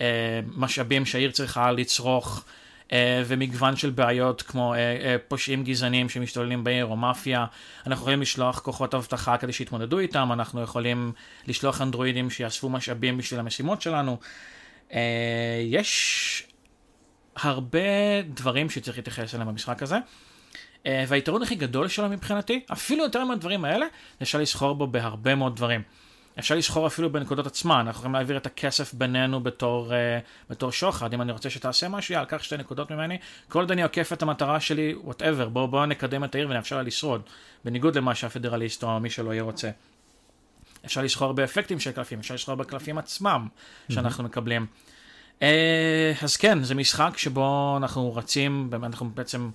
[0.00, 2.59] למשאבים שהעיר צריכה לצרוך, אה,
[3.26, 7.46] ומגוון של בעיות כמו אה, אה, פושעים גזענים שמשתוללים בעיר או מאפיה.
[7.86, 11.12] אנחנו יכולים לשלוח כוחות אבטחה כדי שיתמודדו איתם, אנחנו יכולים
[11.46, 14.16] לשלוח אנדרואידים שיאספו משאבים בשביל המשימות שלנו.
[14.92, 15.00] אה,
[15.64, 16.42] יש
[17.36, 19.98] הרבה דברים שצריך להתייחס אליהם במשחק הזה.
[20.86, 23.86] אה, והיתרון הכי גדול שלו מבחינתי, אפילו יותר מהדברים האלה,
[24.22, 25.82] אפשר לסחור בו בהרבה מאוד דברים.
[26.38, 31.14] אפשר לסחור אפילו בנקודות עצמן, אנחנו יכולים להעביר את הכסף בינינו בתור, uh, בתור שוחד,
[31.14, 33.18] אם אני רוצה שתעשה משהו, יאללה, קח שתי נקודות ממני,
[33.48, 36.82] כל עוד אני עוקף את המטרה שלי, whatever, בואו בוא נקדם את העיר ונאפשר לה
[36.82, 37.22] לשרוד,
[37.64, 39.70] בניגוד למה שהפדרליסט או מי שלא יהיה רוצה.
[40.84, 43.48] אפשר לסחור באפקטים של קלפים, אפשר לסחור בקלפים עצמם
[43.92, 44.66] שאנחנו מקבלים.
[45.38, 45.42] Uh,
[46.22, 49.50] אז כן, זה משחק שבו אנחנו רצים, אנחנו בעצם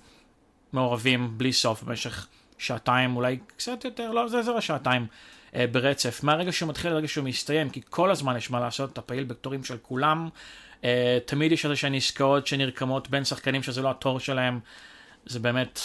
[0.72, 2.26] מעורבים בלי סוף במשך
[2.58, 5.02] שעתיים, אולי קצת יותר, לא, זה זהו שעתיים.
[5.02, 6.22] אה, ברצף.
[6.22, 9.64] מהרגע שהוא מתחיל לרגע שהוא מסתיים, כי כל הזמן יש מה לעשות, אתה פעיל בתורים
[9.64, 10.28] של כולם.
[10.84, 14.60] אה, תמיד יש איזה שהן עסקאות שנרקמות בין שחקנים שזה לא התור שלהם.
[15.26, 15.80] זה באמת,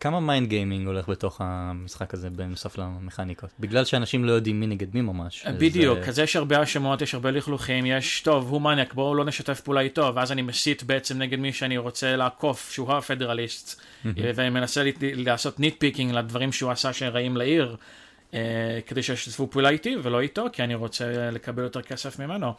[0.00, 3.50] כמה mind gaming הולך בתוך המשחק הזה בנוסף למכניקות?
[3.60, 5.42] בגלל שאנשים לא יודעים מי נגד מי ממש.
[5.46, 9.14] אז, בדיוק, אה, אז יש הרבה האשמות, יש הרבה לכלוכים, יש, טוב, הוא מניאק, בואו
[9.14, 13.80] לא נשתף פעולה איתו, ואז אני מסית בעצם נגד מי שאני רוצה לעקוף, שהוא הפדרליסט,
[14.34, 18.01] ואני מנסה לעשות nitpicking לדברים שהוא עשה שרעים לעיר, אה,
[18.86, 22.54] כדי שישתפו פעולה איתי ולא איתו, כי אני רוצה לקבל יותר כסף ממנו.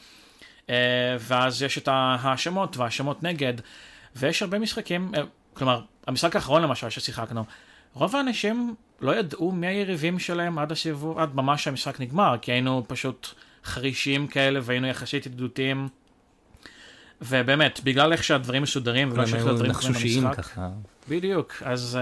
[0.70, 0.76] אה,
[1.20, 3.54] ואז יש את ההאשמות וההאשמות נגד,
[4.16, 5.22] ויש הרבה משחקים, אה,
[5.54, 7.46] כלומר, המשחק האחרון למשל ששיחקנו,
[7.94, 12.84] רוב האנשים לא ידעו מי היריבים שלהם עד הסיבוב, עד ממש שהמשחק נגמר, כי היינו
[12.88, 13.28] פשוט
[13.66, 15.88] חרישים כאלה והיינו יחסית ידידותיים.
[17.22, 20.70] ובאמת, בגלל איך שהדברים מסודרים ולא היו לדברים קורים במשחק, ככה.
[21.10, 22.00] בדיוק, אז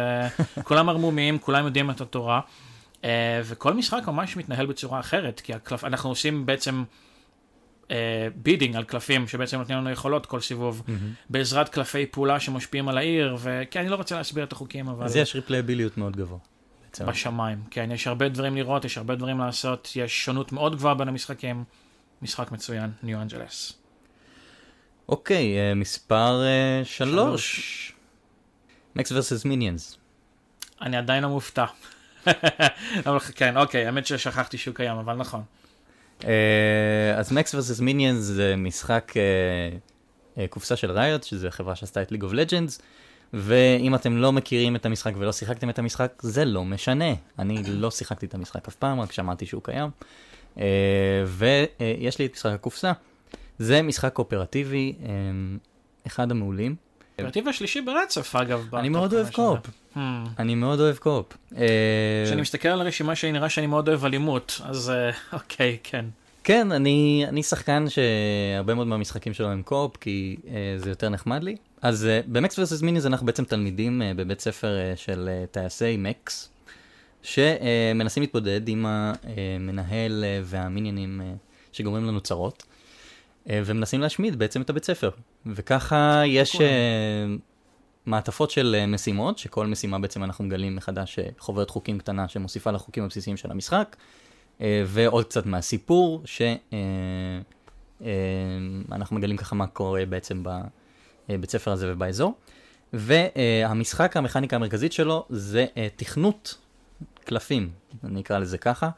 [0.57, 2.41] uh, כולם ערמומיים, כולם יודעים את התורה,
[3.44, 6.84] וכל משחק ממש מתנהל בצורה אחרת, כי הקלף, אנחנו עושים בעצם
[8.36, 11.14] bidding על קלפים שבעצם נותנים לנו יכולות כל סיבוב, מהמם.
[11.30, 15.16] בעזרת קלפי פעולה שמשפיעים על העיר, וכן, אני לא רוצה להסביר את החוקים, אבל אז
[15.16, 16.38] יש ריפלייביליות מאוד גבוה.
[16.92, 17.06] בעצם.
[17.06, 21.08] בשמיים, כן, יש הרבה דברים לראות, יש הרבה דברים לעשות, יש שונות מאוד גבוהה בין
[21.08, 21.64] המשחקים,
[22.22, 23.74] משחק מצוין, New Angeles.
[25.10, 27.94] אוקיי, אה, מספר אה, שלוש.
[28.95, 29.97] Mechs versus Minions.
[30.82, 31.66] אני עדיין לא מופתע.
[33.05, 35.41] אבל כן, אוקיי, האמת ששכחתי שהוא קיים, אבל נכון.
[36.27, 39.21] אה, אז Mechs versus Minions זה משחק אה,
[40.38, 42.82] אה, קופסה של Riot, שזה חברה שעשתה את League of Legends,
[43.34, 47.13] ואם אתם לא מכירים את המשחק ולא שיחקתם את המשחק, זה לא משנה.
[47.39, 49.89] אני לא שיחקתי את המשחק אף פעם, רק שמעתי שהוא קיים.
[51.27, 52.91] ויש לי את משחק הקופסה.
[53.60, 54.95] זה משחק קואופרטיבי,
[56.07, 56.75] אחד המעולים.
[57.24, 58.75] קואופרטיב השלישי ברצף, אגב.
[58.75, 59.60] אני מאוד אוהב co-op.
[59.95, 59.99] Hmm.
[60.39, 61.38] אני מאוד אוהב co-op.
[61.57, 66.05] אה, כשאני מסתכל על הרשימה שלי נראה שאני מאוד אוהב אלימות, אז אה, אוקיי, כן.
[66.43, 71.43] כן, אני, אני שחקן שהרבה מאוד מהמשחקים שלו הם קו-אופ, כי אה, זה יותר נחמד
[71.43, 71.55] לי.
[71.81, 75.97] אז אה, במקס ורסס מיניז אנחנו בעצם תלמידים אה, בבית ספר אה, של אה, טייסי
[75.97, 76.49] מקס,
[77.23, 81.34] שמנסים להתמודד עם המנהל אה, והמיניינים אה,
[81.71, 82.63] שגורמים לנו צרות,
[83.49, 85.10] אה, ומנסים להשמיד בעצם את הבית ספר.
[85.45, 86.62] וככה יש.
[86.62, 87.25] אה,
[88.06, 92.71] מעטפות של אה, משימות, שכל משימה בעצם אנחנו מגלים מחדש אה, חוברת חוקים קטנה שמוסיפה
[92.71, 93.95] לחוקים הבסיסיים של המשחק.
[94.62, 97.45] אה, ועוד קצת מהסיפור, שאנחנו
[99.15, 100.43] מגלים ככה מה קורה בעצם
[101.30, 102.34] בבית ספר הזה ובאזור.
[102.93, 106.58] והמשחק, המכניקה המרכזית שלו זה אה, תכנות
[107.25, 107.69] קלפים,
[108.04, 108.89] אני אקרא לזה ככה,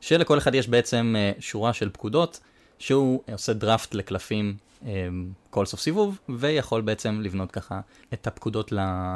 [0.00, 2.40] שלכל אחד יש בעצם אה, שורה של פקודות,
[2.82, 5.08] שהוא עושה דראפט לקלפים אה,
[5.50, 7.80] כל סוף סיבוב, ויכול בעצם לבנות ככה
[8.12, 8.72] את הפקודות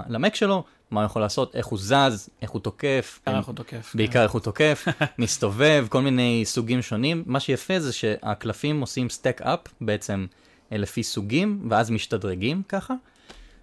[0.08, 3.20] למק שלו, מה הוא יכול לעשות, איך הוא זז, איך הוא תוקף.
[3.24, 3.90] בעיקר איך הוא תוקף.
[3.92, 3.98] כן.
[3.98, 4.84] בעיקר איך הוא תוקף,
[5.18, 7.22] מסתובב, כל מיני סוגים שונים.
[7.26, 10.26] מה שיפה זה שהקלפים עושים סטק אפ בעצם
[10.72, 12.94] אה, לפי סוגים, ואז משתדרגים ככה,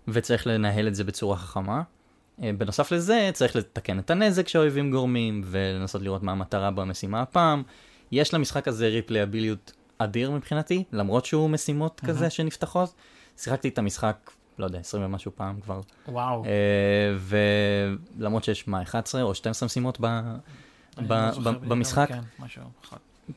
[0.07, 1.81] וצריך לנהל את זה בצורה חכמה.
[2.43, 7.63] אה, בנוסף לזה, צריך לתקן את הנזק שהאויבים גורמים, ולנסות לראות מה המטרה במשימה הפעם.
[8.11, 12.15] יש למשחק הזה replayability אדיר מבחינתי, למרות שהוא משימות מהמם.
[12.15, 12.93] כזה שנפתחות.
[13.37, 15.81] שיחקתי את המשחק, לא יודע, 20 ומשהו פעם כבר.
[16.07, 16.45] וואו.
[16.45, 16.49] אה,
[18.17, 20.05] ולמרות שיש מה 11 או 12 משימות ב...
[21.07, 22.07] ב- לא ב- במשחק.
[22.07, 22.63] כן, משהו.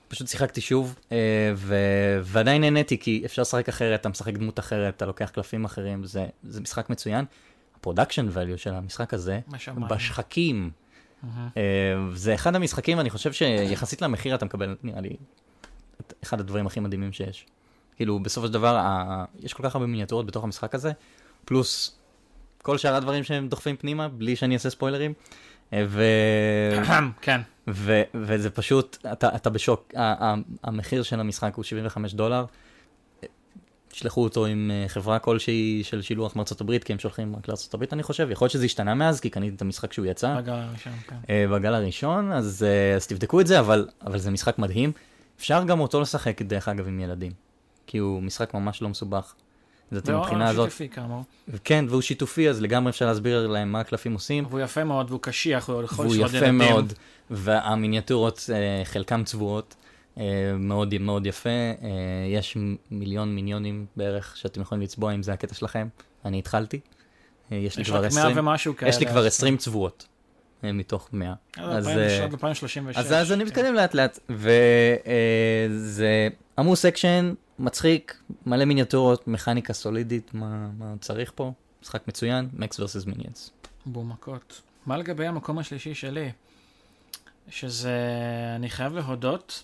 [0.09, 1.77] פשוט שיחקתי שוב אה, ו...
[2.23, 6.27] ועדיין נהניתי כי אפשר לשחק אחרת, אתה משחק דמות אחרת, אתה לוקח קלפים אחרים, זה,
[6.43, 7.25] זה משחק מצוין.
[7.77, 9.41] ה production value של המשחק הזה.
[9.89, 10.71] בשחקים.
[11.57, 11.63] אה,
[12.13, 15.17] זה אחד המשחקים, אני חושב שיחסית למחיר אתה מקבל, נראה לי,
[16.01, 17.47] את אחד הדברים הכי מדהימים שיש.
[17.97, 19.25] כאילו, בסופו של דבר, ה...
[19.41, 20.93] יש כל כך הרבה מיניאטורות בתוך המשחק הזה,
[21.45, 21.97] פלוס
[22.63, 25.13] כל שאר הדברים שהם דוחפים פנימה, בלי שאני אעשה ספוילרים.
[25.73, 26.05] אה, ו...
[27.23, 27.41] כן.
[27.69, 32.45] ו- וזה פשוט, אתה, אתה בשוק, ה- ה- המחיר של המשחק הוא 75 דולר.
[33.89, 37.75] תשלחו אותו עם אה, חברה כלשהי של שילוח מארצות הברית, כי הם שולחים רק לארצות
[37.75, 40.53] הברית אני חושב, יכול להיות שזה השתנה מאז, כי קניתי את המשחק שהוא יצא בגל
[40.53, 41.17] הראשון, כן.
[41.31, 44.93] אה, בגל הראשון, אז, אז תבדקו את זה, אבל, אבל זה משחק מדהים.
[45.39, 47.33] אפשר גם אותו לשחק דרך אגב עם ילדים,
[47.87, 49.35] כי הוא משחק ממש לא מסובך.
[49.91, 51.25] זאת והוא מבחינה הזאת, שיתופי כאמור.
[51.65, 54.47] כן, והוא שיתופי, אז לגמרי אפשר להסביר להם מה הקלפים עושים.
[54.49, 56.59] והוא יפה מאוד, והוא קשיח, הוא יכול והוא לשרוד יפה ילדים.
[56.59, 56.93] מאוד,
[57.31, 59.75] והמיניאטורות אה, חלקם צבועות,
[60.19, 60.25] אה,
[60.59, 61.89] מאוד מאוד יפה, אה,
[62.29, 62.57] יש
[62.91, 65.89] מיליון מיניונים בערך שאתם יכולים לצבוע אם זה הקטע שלכם,
[66.25, 66.81] אני התחלתי,
[67.51, 68.89] יש לי כבר רק 100 20, ומשהו כאלה.
[68.91, 70.07] יש לי כבר אז- 20 צבועות
[70.63, 72.97] מתוך 100, אז, אה, עד 2036.
[72.97, 73.47] אז, אז אני כן.
[73.47, 81.53] מתקדם לאט לאט, וזה עמוס אקשן, מצחיק, מלא מיניאטורות, מכניקה סולידית, מה, מה צריך פה,
[81.83, 83.51] משחק מצוין, Max versus Minions.
[83.87, 84.61] בום מכות.
[84.87, 86.31] מה לגבי המקום השלישי שלי?
[87.49, 87.99] שזה,
[88.57, 89.63] אני חייב להודות,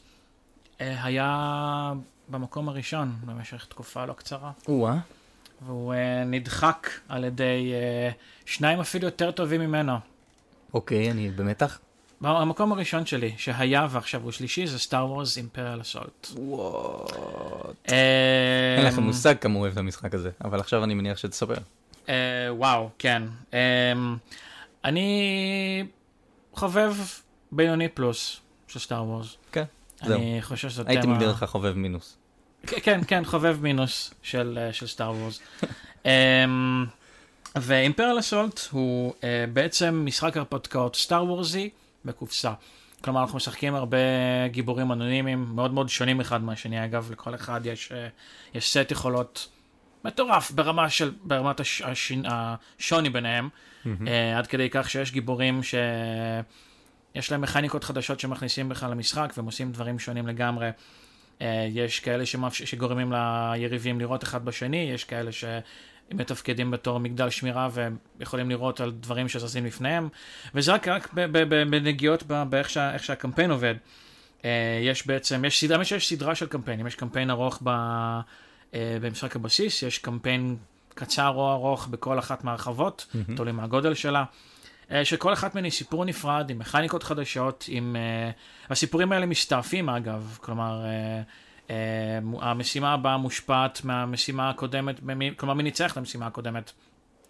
[0.80, 1.92] אה, היה
[2.28, 4.50] במקום הראשון במשך תקופה לא קצרה.
[4.68, 4.98] או-אה,
[5.66, 8.10] והוא אה, נדחק על ידי אה,
[8.46, 10.11] שניים אפילו יותר טובים ממנו.
[10.74, 11.78] אוקיי, אני במתח.
[12.24, 16.26] המקום הראשון שלי, שהיה ועכשיו הוא שלישי, זה סטאר וורס אימפריאל אסולט.
[16.36, 17.06] וואו.
[17.88, 21.54] אה, אין לכם מושג כמה הוא אוהב את המשחק הזה, אבל עכשיו אני מניח שתספר.
[22.50, 23.22] וואו, כן.
[24.84, 25.86] אני
[26.54, 26.94] חובב
[27.52, 29.36] בינוני פלוס של סטאר וורס.
[29.52, 29.64] כן,
[30.04, 30.16] זהו.
[30.18, 31.12] אני חושב שזאת הייתי תמה...
[31.12, 32.16] מגדיר לך חובב מינוס.
[32.66, 35.40] כן, כן, חובב מינוס של, של סטאר וורס.
[37.56, 41.70] ואימפריאל אסולט הוא uh, בעצם משחק הרפתקאות סטאר וורסי
[42.04, 42.52] בקופסה.
[43.00, 43.98] כלומר, אנחנו משחקים הרבה
[44.46, 46.84] גיבורים אנונימיים, מאוד מאוד שונים אחד מהשני.
[46.84, 47.94] אגב, לכל אחד יש, uh,
[48.54, 49.48] יש סט יכולות
[50.04, 53.48] מטורף ברמה של, ברמת הש, הש, השוני ביניהם.
[53.84, 53.88] uh,
[54.36, 59.98] עד כדי כך שיש גיבורים שיש להם מכניקות חדשות שמכניסים בכלל למשחק והם עושים דברים
[59.98, 60.70] שונים לגמרי.
[61.68, 62.62] יש כאלה שמאפש...
[62.62, 65.30] שגורמים ליריבים לראות אחד בשני, יש כאלה
[66.12, 70.08] שמתפקדים בתור מגדל שמירה והם יכולים לראות על דברים שזזים לפניהם,
[70.54, 71.12] וזה רק, רק
[71.70, 72.98] בנגיעות באיך שה...
[72.98, 73.74] שהקמפיין עובד.
[74.40, 74.44] Uh,
[74.82, 77.68] יש בעצם, יש סדרה, יש סדרה של קמפיינים, יש קמפיין ארוך ב...
[77.68, 80.56] uh, במשחק הבסיס, יש קמפיין
[80.94, 83.36] קצר או ארוך בכל אחת מהרחבות, מהמם.
[83.36, 84.24] תלוי מהגודל שלה.
[84.90, 87.96] אה, שכל אחת מהן היא סיפור נפרד, עם מכניקות חדשות, עם...
[87.96, 91.24] אה, הסיפורים האלה מסתעפים אגב, כלומר, אה,
[92.40, 95.00] המשימה הבאה מושפעת מהמשימה הקודמת,
[95.36, 96.72] כלומר, מי ניצח את המשימה הקודמת.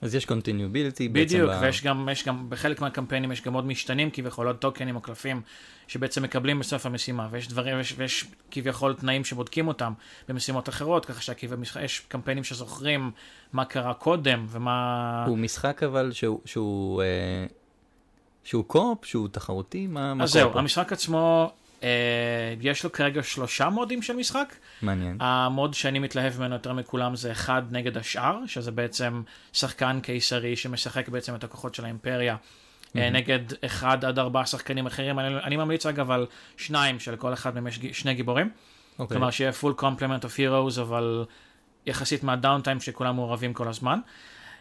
[0.00, 1.24] אז יש continuability בעצם.
[1.34, 5.00] בדיוק, ויש גם, יש גם, בחלק מהקמפיינים יש גם עוד משתנים כביכול, עוד טוקנים או
[5.00, 5.42] קלפים,
[5.88, 9.92] שבעצם מקבלים בסוף המשימה, ויש דברים, ויש, ויש כביכול תנאים שבודקים אותם
[10.28, 13.10] במשימות אחרות, ככה שיש קמפיינים שזוכרים
[13.52, 15.24] מה קרה קודם, ומה...
[15.28, 17.02] הוא משחק אבל שהוא- שהוא...
[17.02, 17.46] אה,
[18.44, 20.58] שהוא קופ, שהוא תחרותי, מה מה אז קורה זהו, פה?
[20.58, 21.61] המשחק עצמו, אה,
[22.60, 24.54] יש לו כרגע שלושה מודים של משחק.
[24.82, 25.16] מעניין.
[25.20, 31.08] המוד שאני מתלהב ממנו יותר מכולם זה אחד נגד השאר, שזה בעצם שחקן קיסרי שמשחק
[31.08, 32.36] בעצם את הכוחות של האימפריה.
[32.96, 33.16] אה, מהמם.
[33.16, 37.66] נגד אחד עד ארבעה שחקנים אחרים, אני, אני ממליץ אגב על שניים שלכל אחד מהם
[37.66, 38.50] יש שני גיבורים,
[38.98, 39.14] אוקיי.
[39.14, 41.24] כלומר שיהיה full complement of heroes, אבל
[41.86, 43.98] יחסית מהדאונטיים שכולם מעורבים כל הזמן.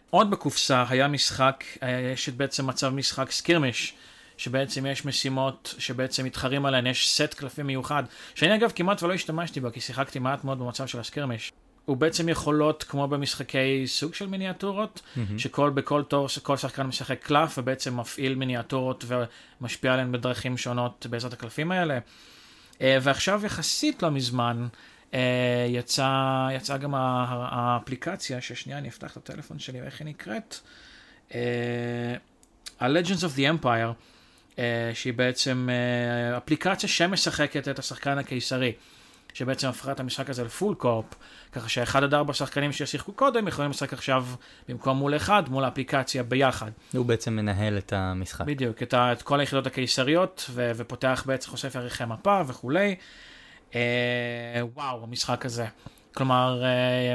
[0.10, 3.94] עוד בקופסה היה משחק, אה, יש בעצם מצב משחק סקירמיש,
[4.42, 8.04] שבעצם יש משימות שבעצם מתחרים עליהן, יש סט קלפים מיוחד,
[8.36, 11.52] שאני אגב כמעט ולא השתמשתי בה, כי שיחקתי מעט מאוד במצב של הסקירמיש.
[11.86, 15.40] הוא בעצם יכולות כמו במשחקי סוג של מיניאטורות, מהמם.
[15.40, 21.34] שכל בכל תור כל שחקן משחק קלף ובעצם מפעיל מיניאטורות ומשפיע עליהן בדרכים שונות בעזרת
[21.34, 22.00] הקלפים האלה.
[22.82, 24.68] אה, ועכשיו יחסית לא מזמן
[25.14, 30.56] אה, יצא, יצא גם האפליקציה, ששנייה אני אפתח את הטלפון שלי ואיך היא נקראת.
[31.36, 32.16] אה,
[32.80, 34.11] ה-Legends of the Empire,
[34.94, 38.74] שהיא בעצם אה, אפליקציה שמשחקת את השחקן הקיסרי.
[39.34, 41.06] שבעצם הפכה את המשחק הזה לפול קורפ,
[41.52, 44.26] ככה שאחד עד ארבע שחקנים ששיחקו קודם יכולים לשחק עכשיו
[44.70, 46.72] במקום מול אחד, מול האפליקציה ביחד.
[46.94, 48.46] הוא בעצם מנהל את המשחק.
[48.46, 52.96] בדיוק, את, ה, את כל היחידות הקיסריות, ו, ופותח בעצם, חושף ערכי מפה וכולי.
[53.76, 53.80] אה,
[54.74, 55.66] וואו, המשחק הזה.
[56.14, 57.14] כלומר, אה,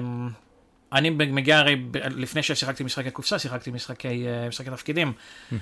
[0.97, 5.13] אני מגיע הרי, לפני ששיחקתי משחקי קופסה, שיחקתי משחקי, אה, משחקי תפקידים.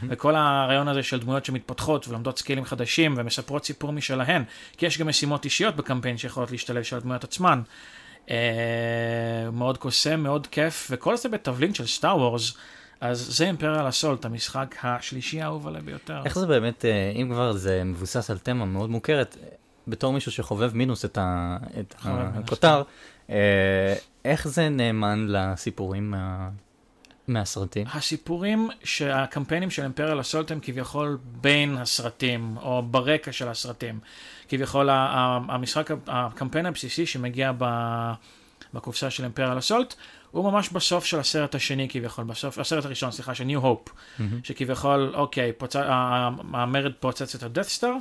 [0.09, 4.45] וכל הרעיון הזה של דמויות שמתפתחות ולומדות סקילים חדשים ומספרות סיפור משלהן,
[4.77, 7.63] כי יש גם משימות אישיות בקמפיין שיכולות להשתלב של הדמויות עצמן.
[8.31, 8.37] אה,
[9.53, 12.55] מאוד קוסם, מאוד כיף, וכל זה בתבלין של סטאר וורס.
[13.01, 16.23] אז זה אימפריאל אסולט, המשחק השלישי האהוב עליי ביותר.
[16.25, 19.37] איך זה באמת, אה, אם כבר זה מבוסס על תמה מאוד מוכרת,
[19.89, 21.19] בתור מישהו שחובב מינוס את,
[22.01, 22.83] הכותר,
[24.25, 26.49] איך זה נאמן לסיפורים מה,
[27.29, 27.87] מהסרטים?
[27.93, 34.01] הסיפורים שהקמפיינים של אימפריאל אסולט הם כביכול בין הסרטים, או ברקע של הסרטים.
[34.49, 38.13] כביכול המשחק, הקמפיין הבסיסי שמגיע ב-
[38.75, 39.95] בקופסה של אימפריאל אסולט,
[40.31, 44.41] הוא ממש בסוף של הסרט השני כביכול, בסוף, הסרט הראשון, סליחה, של New Hope, מהמם.
[44.45, 45.77] שכביכול, אוקיי, פוצ...
[45.77, 47.95] המרד פוצץ את הדאט סטאר,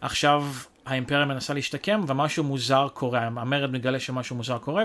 [0.00, 0.46] עכשיו
[0.86, 4.84] האימפריה מנסה להשתקם ומשהו מוזר קורה, המרד מגלה שמשהו מוזר קורה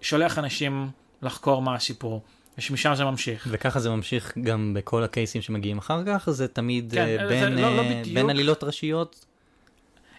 [0.00, 0.90] ושולח אנשים
[1.22, 2.22] לחקור מה הסיפור,
[2.58, 3.48] ושמשם זה ממשיך.
[3.50, 7.54] וככה זה ממשיך גם בכל הקייסים שמגיעים אחר כך, זה תמיד כן, אה, זה בין,
[7.54, 8.14] לא- לא אה, בדיוק.
[8.14, 9.24] בין עלילות ראשיות.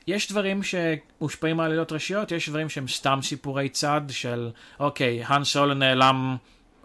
[0.07, 5.73] יש דברים שמושפעים מעלילות ראשיות, יש דברים שהם סתם סיפורי צד של, אוקיי, האן סולו
[5.73, 6.37] נעלם,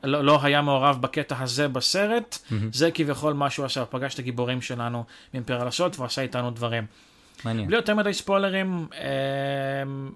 [0.04, 2.72] לא, לא היה מעורב בקטע הזה בסרט, מהמם.
[2.72, 5.04] זה כביכול מה שהוא עשה, פגש את הגיבורים שלנו
[5.34, 6.86] מאימפריה והוא עשה איתנו דברים.
[7.44, 7.66] מעניין.
[7.66, 8.86] בלי יותר מדי ספוילרים,
[9.84, 10.10] אמ,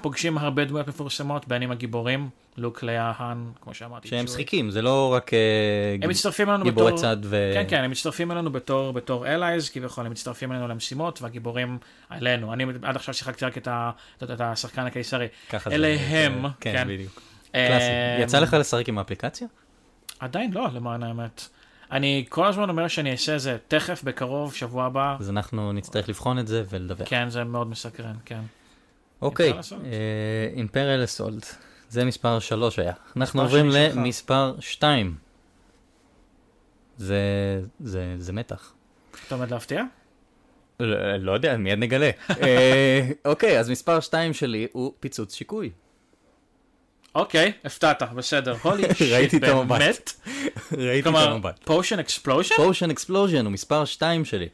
[0.00, 4.08] פוגשים הרבה דמויות מפורסמות, בין אם הגיבורים, לוק, לאה, האן, כמו שאמרתי.
[4.08, 4.26] שהם.
[4.26, 5.38] שחיקים, זה לא רק אה,
[6.02, 6.98] הם מצטרפים אלינו גיבורי בתור...
[6.98, 7.50] צד ו...
[7.54, 11.78] כן, כן, הם מצטרפים אלינו בתור, בתור אלייז, כביכול, הם מצטרפים אלינו למשימות, והגיבורים
[12.10, 12.52] עלינו.
[12.52, 13.90] אני עד עכשיו שיחקתי רק את, ה,
[14.22, 15.26] את, השחקן הקיסרי.
[15.50, 16.72] ככה זה- אליהם, זה- כן.
[16.72, 17.20] כן, בדיוק.
[17.52, 17.84] קלאסי.
[18.18, 19.48] אמ, יצא לך לשחק עם האפליקציה?
[20.20, 21.48] עדיין לא, למען האמת.
[21.92, 25.16] אני כל הזמן אומר שאני אעשה זה תכף, בקרוב, שבוע הבא.
[25.20, 27.08] אז אנחנו נצטרך לבחון את זה ולדווח.
[27.08, 28.40] כן, זה מאוד מסקרן, כן.
[29.22, 29.74] אוקיי, Assault.
[30.56, 31.54] אימפריאל אסולט,
[31.88, 32.92] זה מספר 3 היה.
[33.16, 33.68] אנחנו עוברים.
[33.68, 35.14] למספר 2.
[36.96, 37.18] זה,
[37.80, 38.72] זה, זה מתח.
[39.26, 39.82] אתה עומד להפתיע?
[40.80, 42.10] לא, לא יודע, מיד נגלה.
[42.42, 45.70] אה, אוקיי, אז מספר 2 שלי הוא פיצוץ שיקוי.
[47.14, 48.56] אוקיי, הפתעת, בסדר.
[48.62, 48.82] אולי
[49.42, 49.80] המבט.
[49.80, 50.12] באמת?
[50.72, 51.60] ראיתי את המבט.
[51.64, 52.54] Potion Explosion?
[52.56, 54.48] Potion Explosion הוא מספר 2 שלי.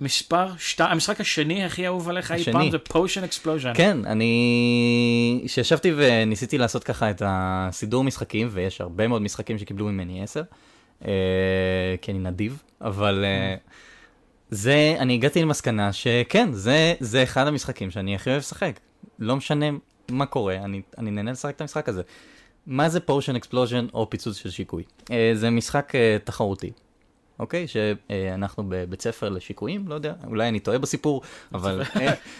[0.00, 2.44] מספר 2, המשחק השני הכי אהוב עליך אי.
[2.52, 3.72] פעם זה Potion Explosion.
[3.74, 5.42] כן, אני...
[5.46, 10.42] כשישבתי וניסיתי לעשות ככה את הסידור משחקים, ויש הרבה מאוד משחקים שקיבלו ממני 10,
[11.04, 11.10] אה,
[12.02, 13.54] כי אני נדיב, אבל אה,
[14.50, 18.80] זה, אני הגעתי למסקנה שכן, זה, זה אחד המשחקים שאני הכי אוהב לשחק.
[19.18, 19.66] לא משנה
[20.10, 22.02] מה קורה, אני, אני נהנה לשחק את המשחק הזה.
[22.66, 24.82] מה זה Potion Explosion או פיצוץ של שיקוי?
[25.10, 26.70] אה, זה משחק אה, תחרותי.
[27.38, 27.66] אוקיי?
[27.68, 31.22] שאנחנו בבית ספר לשיקויים, לא יודע, אולי אני טועה בסיפור,
[31.54, 31.82] אבל...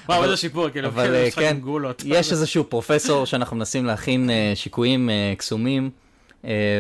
[0.09, 2.03] וואו, איזה סיפור, כאילו, אבל, משחק כן, גולות.
[2.07, 5.91] יש איזשהו פרופסור שאנחנו מנסים להכין אה, שיקויים אה, קסומים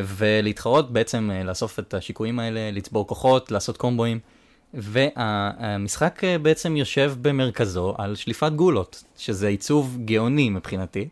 [0.04, 4.18] ולהתחרות, בעצם לאסוף את השיקויים האלה, לצבור כוחות, לעשות קומבואים.
[4.74, 11.08] והמשחק אה, בעצם יושב במרכזו על שליפת גולות, שזה עיצוב גאוני מבחינתי.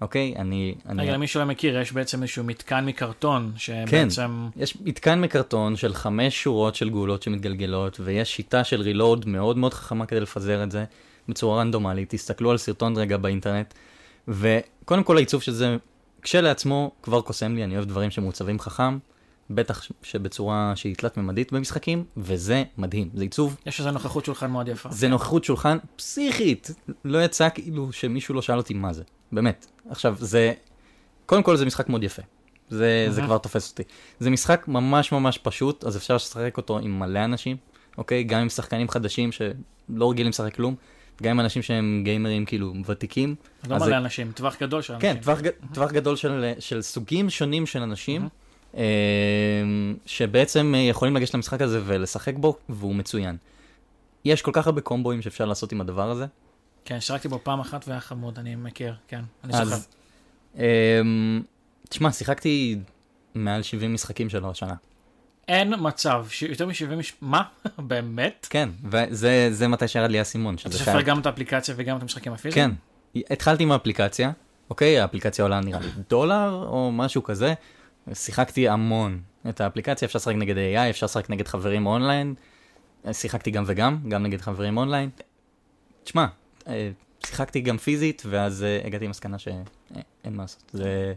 [0.00, 0.74] אוקיי, אני...
[0.88, 1.02] אני...
[1.02, 3.58] רגע, למי שלא מכיר, יש בעצם איזשהו מתקן מקרטון, כן.
[3.58, 4.48] שבעצם...
[4.56, 9.74] יש מתקן מקרטון של חמש שורות של גאולות שמתגלגלות, ויש שיטה של רילוד מאוד מאוד
[9.74, 10.84] חכמה כדי לפזר את זה
[11.28, 12.10] בצורה רנדומלית.
[12.10, 13.74] תסתכלו על סרטון רגע באינטרנט,
[14.28, 15.76] וקודם כל העיצוב של זה
[16.22, 18.98] כשלעצמו כבר קוסם לי, אני אוהב דברים שמעוצבים חכם,
[19.50, 23.10] בטח שבצורה שהיא תלת-ממדית במשחקים, וזה מדהים.
[23.14, 24.88] זה עיצוב, יש איזו נוכחות שולחן מאוד יפה.
[24.92, 26.70] זה נוכחות שולחן פסיכית.
[27.04, 29.66] לא יצא כאילו שמישהו לא שאל אותי מה זה, באמת.
[29.90, 30.52] עכשיו, זה,
[31.26, 32.22] קודם כל זה משחק מאוד יפה.
[32.70, 33.26] זה, זה אהה.
[33.28, 33.82] כבר תופס אותי.
[34.20, 37.56] זה משחק ממש ממש פשוט, אז אפשר לשחק אותו עם מלא אנשים,
[37.98, 38.24] אוקיי?
[38.24, 40.74] גם עם שחקנים חדשים שלא רגילים לשחק כלום,
[41.22, 43.34] גם עם אנשים שהם גיימרים כאילו ותיקים.
[43.68, 45.14] לא מלא זה- אנשים, טווח גדול של אנשים.
[45.14, 45.38] כן, טווח,
[45.74, 48.28] טווח גדול של, של סוגים שונים של אנשים,
[50.06, 53.36] שבעצם אה, יכולים לגשת למשחק הזה ולשחק בו, והוא מצוין.
[54.24, 56.26] יש כל כך הרבה קומבואים שאפשר לעשות עם הדבר הזה.
[56.84, 59.20] כן, שיחקתי בו פעם אחת והיה חמוד, אני מכיר, כן.
[59.44, 59.80] אני אז, זוכר.
[60.56, 61.42] אמ,
[61.88, 62.78] תשמע, שיחקתי
[63.34, 64.74] מעל 70 משחקים שלו השנה.
[65.48, 66.94] אין מצב, ש- יותר מ-70...
[66.96, 67.42] מש- מה?
[67.78, 68.46] באמת?
[68.50, 71.06] כן, וזה זה מתי שירד לי האסימון, אתה שזה סופר חייב.
[71.06, 72.70] גם את האפליקציה וגם את המשחקים הפיזיים?
[73.14, 74.30] כן, התחלתי עם האפליקציה,
[74.70, 77.54] אוקיי, האפליקציה עולה נראה לי דולר או משהו כזה.
[78.12, 82.34] שיחקתי המון את האפליקציה, אפשר לשחק נגד AI, אפשר לשחק נגד חברים אונליין.
[83.12, 85.10] שיחקתי גם וגם, גם נגד חברים אונליין.
[86.04, 86.26] תשמע,
[86.68, 86.90] אה,
[87.26, 89.64] שיחקתי גם פיזית, ואז אה, הגעתי למסקנה שאין
[90.30, 90.62] מה לעשות.
[90.72, 91.14] זה...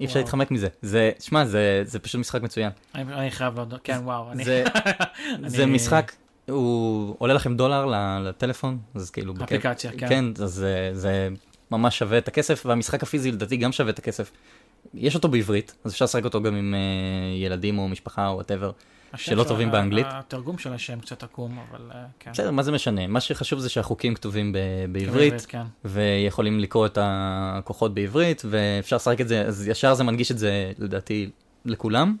[0.00, 0.18] אי אפשר.
[0.18, 0.68] להתחמק מזה.
[0.82, 2.70] זה, שמע, זה, זה פשוט משחק מצוין.
[2.94, 4.32] אני, אני חייב להודות, כן, וואו.
[4.32, 4.64] אני, זה,
[5.46, 6.12] זה אני- משחק,
[6.48, 7.86] הוא עולה לכם דולר
[8.20, 9.34] לטלפון, אז כאילו...
[9.44, 10.08] אפליקציה, כן.
[10.08, 11.28] כן, אז זה, זה
[11.70, 14.30] ממש שווה את הכסף, והמשחק הפיזי לדעתי גם שווה את הכסף.
[14.94, 18.70] יש אותו בעברית, אז אפשר לשחק אותו גם עם אה, ילדים או משפחה או whatever.
[19.16, 20.06] שלא של טובים באנגלית.
[20.10, 22.32] התרגום של השם קצת עקום, אבל אה, כן.
[22.32, 23.06] בסדר, מה זה משנה?
[23.06, 24.58] מה שחשוב זה שהחוקים כתובים ב-
[24.92, 25.62] בעברית, כן.
[25.84, 30.72] ויכולים לקרוא את הכוחות בעברית, ואפשר לשחק את זה, אז ישר זה מנגיש את זה
[30.78, 31.30] לדעתי
[31.64, 32.16] לכולם,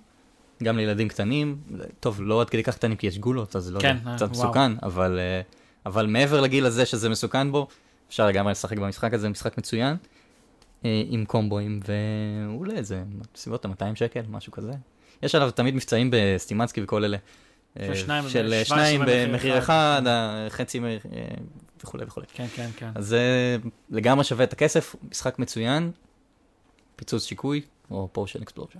[0.62, 1.58] גם לילדים קטנים.
[2.00, 4.26] טוב, לא עד כדי כך קטנים כי יש גולות, אז לא כן, יודע, אה, קצת
[4.26, 4.30] וואו.
[4.30, 5.40] מסוכן, אבל, אה,
[5.86, 7.68] אבל מעבר לגיל הזה שזה מסוכן בו,
[8.08, 9.96] אפשר לגמרי לשחק במשחק הזה, משחק מצוין,
[10.84, 13.02] עם קומבואים, והוא עולה איזה
[13.34, 14.72] בסביבות ה-200 שקל, משהו כזה.
[15.22, 17.16] יש עליו תמיד מבצעים בסטימצקי וכל אלה.
[17.78, 19.00] של אה, שניים- של אה, 17 שניים
[19.32, 20.02] במחיר אחד.
[20.06, 20.96] אה, חצי מ- אה,
[21.84, 22.26] וכולי וכולי.
[22.34, 22.90] כן, כן, כן.
[22.94, 23.56] אז זה
[23.90, 25.90] לגמרי שווה את הכסף, משחק מצוין,
[26.96, 27.60] פיצוץ שיקוי,
[27.90, 28.78] או Potion Explosion.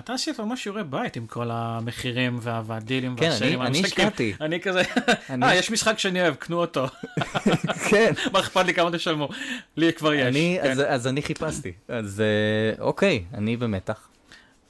[0.00, 3.30] אתה עשית ממש שיעורי בית עם כל המחירים וה- והדילים כן,
[3.62, 3.80] אני-.
[3.84, 4.34] השקעתי.
[4.40, 4.82] אני כזה,
[5.42, 6.86] אה, יש משחק שאני אוהב, קנו אותו.
[7.90, 8.12] כן.
[8.32, 9.28] מה אכפת לי כמה תשלמו?
[9.76, 10.26] לי כבר יש.
[10.26, 10.70] אני, כן.
[10.70, 14.08] אז, אז אני חיפשתי, אז אה, אוקיי, אני במתח.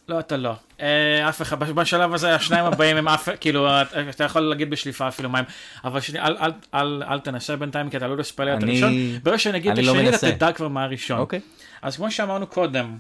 [0.08, 0.52] לא, אתה לא.
[0.80, 3.68] אה, אף אחד, בשלב הזה השניים הבאים הם אף, כאילו,
[4.10, 5.44] אתה- יכול להגיד בשליפה אפילו מה הם,
[5.84, 8.92] אבל שני, אל, אל, אל, אל תנסה בינתיים, כי אתה עלול לספלר את אני- הראשון.
[9.22, 10.32] ברגע שנגיד את אני לא השני, אתה.
[10.32, 11.18] תדע כבר מה הראשון.
[11.18, 11.40] אוקיי.
[11.82, 12.98] אז כמו שאמרנו קודם,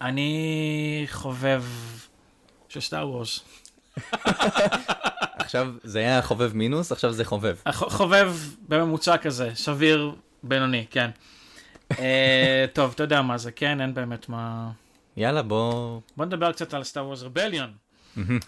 [0.00, 1.64] אני חובב
[2.68, 3.40] של סטאר וורס.
[5.38, 7.56] עכשיו זה היה חובב מינוס, עכשיו זה חובב.
[7.72, 8.34] חובב
[8.68, 11.10] בממוצע כזה, סביר, בינוני, כן.
[11.98, 13.80] אה, טוב, אתה יודע מה זה, כן?
[13.80, 14.70] אין באמת מה...
[15.16, 16.00] יאללה, בוא...
[16.16, 17.70] בוא נדבר קצת על סטאר וורס רבליון.
[18.16, 18.38] מהמם.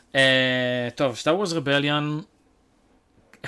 [0.96, 2.22] טוב, סטאר וורס רבליון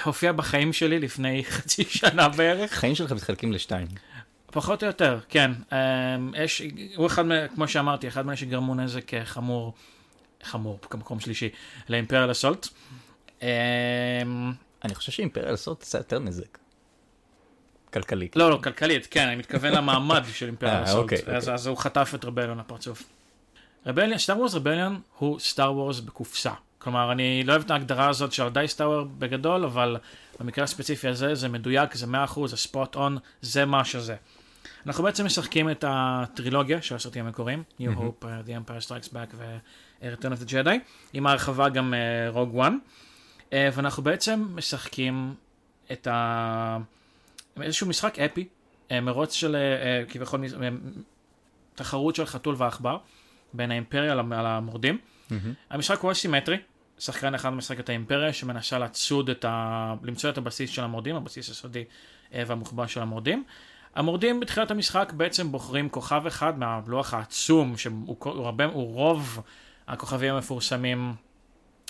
[0.03, 2.73] הופיע בחיים שלי לפני חצי שנה בערך.
[2.73, 3.87] החיים שלך מתחלקים לשתיים.
[4.55, 5.51] פחות או יותר, כן.
[5.73, 6.63] אה, יש,
[6.97, 9.75] הוא אחד, כמו שאמרתי, אחד מאלה שגרמו נזק אה, חמור,
[10.43, 11.49] חמור, במקום שלישי,
[11.89, 12.69] לאימפריאל אסולט.
[13.43, 13.49] אה,
[14.85, 16.59] אני חושב שאימפריאל סוט עשה יותר נזק.
[17.93, 18.37] כלכלית.
[18.37, 21.03] לא, לא, כלכלית, כן, אני מתכוון למעמד של אימפריאל אה, אסולט.
[21.03, 21.55] אוקיי, אז, אוקיי.
[21.55, 23.03] אז הוא חטף את רבליון לפרצוף.
[23.87, 26.53] רבליון, סטאר וורס רבליון הוא סטאר וורס בקופסה.
[26.79, 29.97] כלומר, אני לא אוהב את ההגדרה הזאת של דייס טאוור בגדול, אבל
[30.41, 34.17] במקרה הספציפי הזה זה מדויק, זה 100%, זה ספוט און, זה מה שזה.
[34.87, 37.99] אנחנו בעצם משחקים את הטרילוגיה של הסרטים המקוריים, New מהמם.
[38.09, 40.05] Hope, uh, The Empire Strikes Back ו-Return
[40.39, 40.71] of the Jedi,
[41.13, 41.95] עם ההרחבה גם
[42.29, 42.79] רוג uh, וואן,
[43.41, 45.35] uh, ואנחנו בעצם משחקים
[45.93, 46.79] את ה...
[47.61, 48.49] איזשהו משחק אפי,
[48.89, 49.57] uh, מרוץ של
[50.07, 50.79] uh, כביכול מ- מ-
[51.75, 52.99] תחרות של חתול ועכבר,
[53.53, 54.99] בין האימפריה למ- למורדים.
[55.31, 55.53] מהמם.
[55.71, 56.57] המשחק הוא אסימטרי,
[56.99, 59.95] שחקן אחד משחק את האימפריה שמנסה לצוד את ה...
[60.03, 61.85] למצוא את הבסיס של המורדים, הבסיס הסודי
[62.35, 63.45] אה, והמוחבא של המורדים.
[63.95, 69.41] המורדים בתחילת המשחק בעצם בוחרים כוכב אחד מהלוח העצום, שהוא הוא הרבה, הוא רוב
[69.89, 71.15] הכוכבים המפורסמים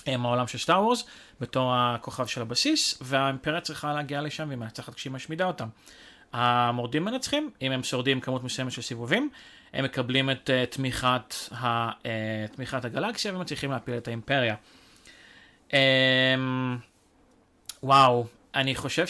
[0.07, 1.05] אה, מהעולם של סטאר וורס,
[1.41, 5.67] בתור הכוכב של הבסיס, והאימפריה צריכה להגיע לשם והיא מנצחת כשהיא משמידה אותם.
[6.33, 9.29] המורדים מנצחים, אם הם שורדים כמות מסוימת של סיבובים,
[9.73, 11.95] הם מקבלים את uh, תמיכת, ה, uh,
[12.55, 14.55] תמיכת הגלקסיה ומצליחים להפיל את האימפריה.
[15.69, 15.73] Um,
[17.83, 19.05] וואו, אני חושב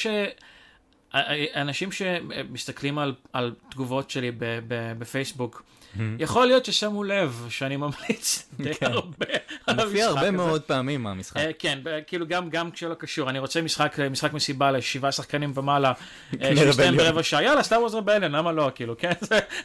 [1.15, 5.63] שאנשים שמסתכלים על, על תגובות שלי ב, ב, בפייסבוק,
[5.95, 6.17] מהמם.
[6.19, 8.85] יכול להיות ששמו לב שאני ממליץ די כן.
[8.85, 9.25] הרבה
[9.67, 10.31] על הוא מופיע המשחק הרבה הזה.
[10.31, 11.37] מאוד פעמים המשחק.
[11.37, 15.93] אה, כן, כאילו גם, גם כשלא קשור, אני רוצה משחק, משחק מסיבה לשבעה שחקנים ומעלה,
[16.41, 16.97] אה, Rebellion.
[16.97, 19.11] ברבע שעה, יאללה, Star Wars Rebellion, למה לא, כאילו, כן?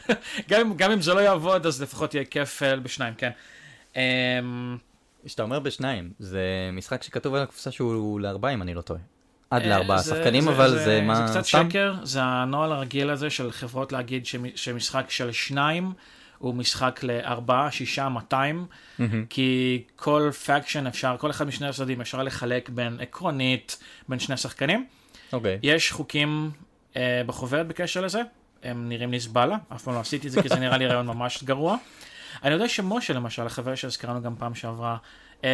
[0.51, 3.31] גם, אם- גם אם זה לא יעבוד, אז לפחות יהיה כיף אה, בשניים, כן.
[3.97, 4.77] אמ,
[5.27, 6.41] כשאתה אומר בשניים, זה
[6.73, 9.01] משחק שכתוב על הקופסה שהוא לארבעה אם אני לא טועה.
[9.51, 11.15] עד אה, לארבעה זה- שחקנים, אבל זה מה...
[11.27, 11.71] זה קצת סתם?
[11.71, 15.93] שקר, זה הנוהל הרגיל הזה של חברות להגיד שמ- שמשחק של שניים
[16.39, 18.67] הוא משחק לארבעה, שישה, 200,
[18.99, 19.25] מהמם.
[19.31, 24.87] כי כל faction אפשר, כל אחד משני הצדדים אפשר לחלק בין עקרונית, בין שני שחקנים.
[25.33, 25.59] אוקיי.
[25.63, 26.51] יש חוקים
[26.96, 28.21] אה, בחוברת בקשר לזה,
[28.63, 31.44] הם נראים נסבלה, אף פעם לא עשיתי את זה כי זה נראה לי רעיון ממש
[31.44, 31.77] גרוע.
[32.44, 34.96] אני יודע שמשה למשל, החבר שהזכרנו גם פעם שעברה,
[35.44, 35.51] אה,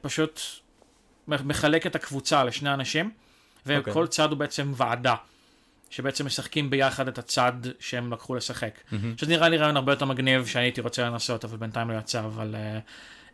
[0.00, 0.40] פשוט
[1.28, 3.10] מחלק את הקבוצה לשני אנשים,
[3.66, 4.06] וכל אוקיי.
[4.08, 5.14] צד הוא בעצם ועדה,
[5.90, 8.80] שבעצם משחקים ביחד את הצד שהם לקחו לשחק.
[8.92, 9.14] מהמם.
[9.16, 12.54] שזה נראה לי רעיון הרבה יותר מגניב שהייתי רוצה לנסות, אבל בינתיים לא יצא, אבל...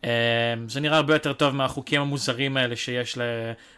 [0.05, 3.19] אה, זה נראה הרבה יותר טוב מהחוקים המוזרים האלה שיש,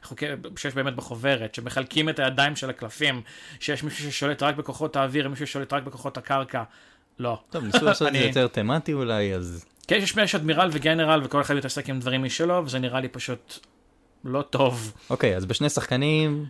[0.02, 0.26] לחוקי,
[0.56, 3.22] שיש באמת בחוברת, שמחלקים את הידיים של הקלפים,
[3.60, 6.62] שיש מישהו ששולט רק בכוחות האוויר, מישהו ששולט רק בכוחות הקרקע.
[7.18, 7.38] לא.
[7.50, 9.64] טוב, ניסו לעשות את זה יותר תמטי אולי, אז...
[9.88, 13.66] כן, יש אדמירל וגנרל, וכל אחד מתעסק עם דברים משלו, וזה נראה לי פשוט
[14.24, 14.92] לא טוב.
[15.10, 16.46] אוקיי, אז בשני שחקנים...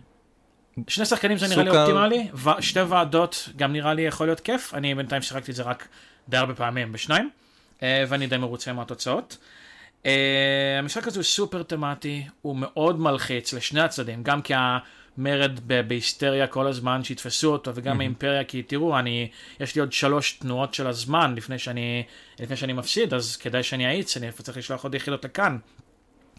[0.87, 2.27] שני שחקנים זה נראה לי אופטימלי,
[2.59, 5.87] שתי ועדות גם נראה לי יכול להיות כיף, אני בינתיים שיחקתי את זה רק
[6.29, 7.29] די הרבה פעמים בשניים,
[7.83, 9.37] אה, ואני די מרוצה מהתוצאות.
[10.03, 10.05] Uh,
[10.79, 16.67] המשחק הזה הוא סופר תמטי, הוא מאוד מלחיץ לשני הצדדים, גם כי המרד בהיסטריה כל
[16.67, 17.99] הזמן שיתפסו אותו, וגם mm-hmm.
[17.99, 22.03] האימפריה, כי תראו, אני, יש לי עוד שלוש תנועות של הזמן לפני שאני,
[22.39, 25.57] לפני שאני מפסיד, אז כדאי שאני אאיץ, אני צריך לשלוח עוד יחידות לכאן.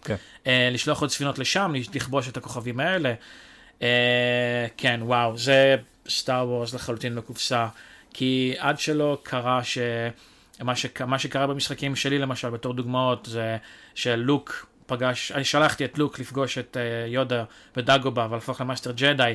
[0.05, 0.15] כן.
[0.43, 3.13] Uh, לשלוח עוד ספינות לשם, לכבוש את הכוכבים האלה.
[3.79, 3.83] Uh,
[4.77, 5.75] כן, וואו, זה
[6.09, 7.67] Star Wars לחלוטין בקופסה,
[8.13, 9.77] כי עד שלא קרה ש...
[10.61, 10.85] מה, ש...
[11.07, 13.57] מה שקרה במשחקים שלי למשל, בתור דוגמאות, זה
[13.95, 17.43] שלוק פגש, אני שלחתי את לוק לפגוש את אה, יודה
[17.77, 19.33] בדאגובה ולהפוך ל master Jedi.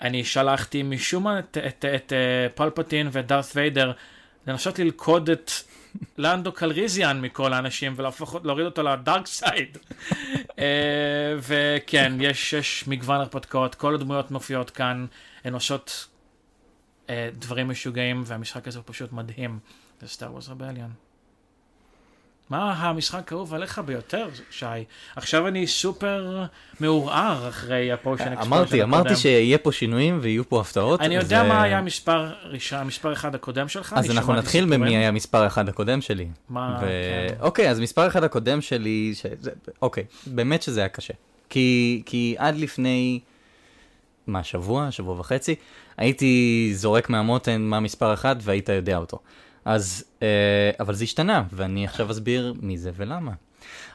[0.00, 3.92] אני שלחתי משום מה את, את, את אה, פלפטין ודארת ויידר
[4.46, 5.50] לנסות ללכוד את
[6.18, 9.78] לנדו קלריזיאן מכל האנשים ולהוריד אותו ל dark side.
[10.50, 10.56] אה,
[11.38, 15.06] וכן, יש, יש מגוון הרפתקאות, כל הדמויות מופיעות כאן,
[15.44, 16.08] הן עושות
[17.06, 19.58] אה, דברים משוגעים והמשחק הזה הוא פשוט מדהים.
[20.00, 21.11] זה Star Wars Rebellion.
[22.50, 24.66] מה המשחק האהוב עליך ביותר, שי?
[25.16, 26.44] עכשיו אני סופר
[26.80, 31.00] מעורער אחרי ה Potion Explosion אמרתי, אמרתי שיהיה פה שינויים ויהיו פה הפתעות.
[31.00, 33.94] אני יודע מה היה המספר ראשון, המספר אחד הקודם שלך.
[33.98, 36.28] אז אנחנו נתחיל במי היה מספר אחד הקודם שלי.
[36.48, 37.34] מה, כן.
[37.40, 39.14] אוקיי, אז מספר אחד הקודם שלי,
[39.82, 41.14] אוקיי, באמת שזה היה קשה.
[41.48, 43.20] כי עד לפני,
[44.26, 45.54] מה, שבוע, שבוע וחצי,
[45.96, 49.18] הייתי זורק מהמותן מה מספר אחד והיית יודע אותו.
[49.64, 53.32] אז, אה, אבל זה השתנה, ואני עכשיו אסביר מי זה ולמה.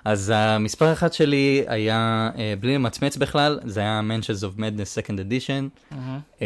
[0.05, 5.18] אז המספר אחד שלי היה, אה, בלי למצמץ בכלל, זה היה Mansions of Madness Second
[5.18, 6.43] Edition, mm-hmm.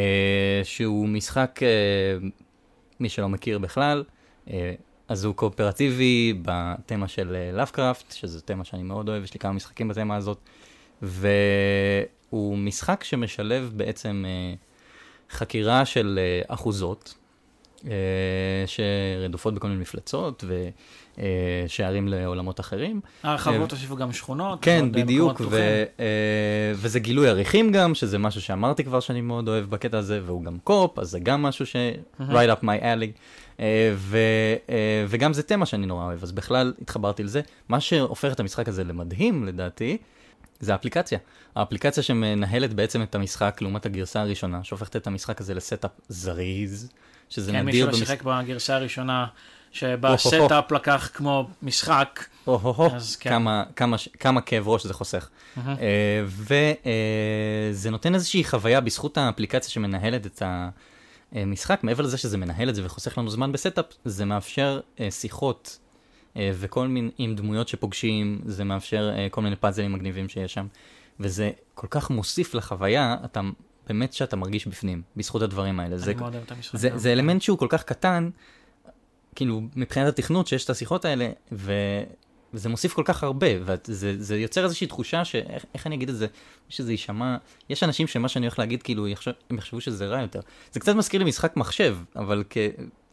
[0.63, 1.59] שהוא משחק,
[2.99, 4.03] מי שלא מכיר בכלל,
[5.07, 9.87] אז הוא קואופרטיבי בתמה של לאבקראפט, שזו תמה שאני מאוד אוהב, יש לי כמה משחקים
[9.87, 10.49] בתמה הזאת,
[11.01, 14.25] והוא משחק שמשלב בעצם
[15.29, 17.13] חקירה של אחוזות.
[17.87, 20.43] אה, שרדופות בכל מיני מפלצות
[21.67, 23.01] ושערים לעולמות אחרים.
[23.23, 24.59] הרחבות הוסיפו גם שכונות.
[24.61, 29.69] כן, בדיוק, ו, אה, וזה גילוי עריכים גם, שזה משהו שאמרתי כבר שאני מאוד אוהב
[29.69, 31.75] בקטע הזה, והוא גם קופ, אז זה גם משהו ש...
[32.19, 33.19] right up my alley.
[33.59, 34.17] אה, ו,
[35.07, 37.41] וגם זה תמה שאני נורא אוהב, אז בכלל התחברתי לזה.
[37.69, 39.97] מה שהופך את המשחק הזה למדהים, לדעתי,
[40.61, 41.19] זה האפליקציה.
[41.55, 46.89] האפליקציה שמנהלת בעצם את המשחק לעומת הגרסה הראשונה, שהופכת את המשחק הזה ל setup זריז.
[47.31, 47.85] שזה כן, נדיר.
[47.85, 49.25] כן, מישהו שיחק בגרסה הראשונה,
[49.71, 52.25] שב setup לקח כמו משחק.
[52.93, 53.29] אז כן.
[53.29, 55.29] כמה, כמה, כמה כאב ראש זה חוסך.
[56.25, 60.41] וזה נותן איזושהי חוויה בזכות האפליקציה שמנהלת את
[61.31, 65.11] המשחק, מעבר לזה שזה מנהל את זה וחוסך לנו זמן ב setup, זה מאפשר אה,
[65.11, 65.80] שיחות אה,
[66.37, 70.67] וכל מיני, עם דמויות שפוגשים, זה מאפשר אה, כל מיני פאזלים מגניבים שיש שם.
[71.19, 73.41] וזה כל כך מוסיף לחוויה, אתה
[73.87, 75.97] באמת שאתה מרגיש בפנים, בזכות הדברים האלה.
[75.97, 76.13] זה.
[76.73, 78.29] זה, זה אלמנט שהוא כל כך קטן,
[79.35, 81.73] כאילו, מבחינת התכנות שיש את השיחות האלה, ו...
[82.53, 86.27] וזה מוסיף כל כך הרבה, וזה יוצר איזושהי תחושה שאיך אני אגיד את זה,
[86.69, 87.37] שזה יישמע,
[87.69, 90.39] יש אנשים שמה שאני הולך להגיד, כאילו, יחשב, הם יחשבו שזה רע יותר.
[90.71, 92.57] זה קצת מזכיר לי משחק מחשב, אבל כ,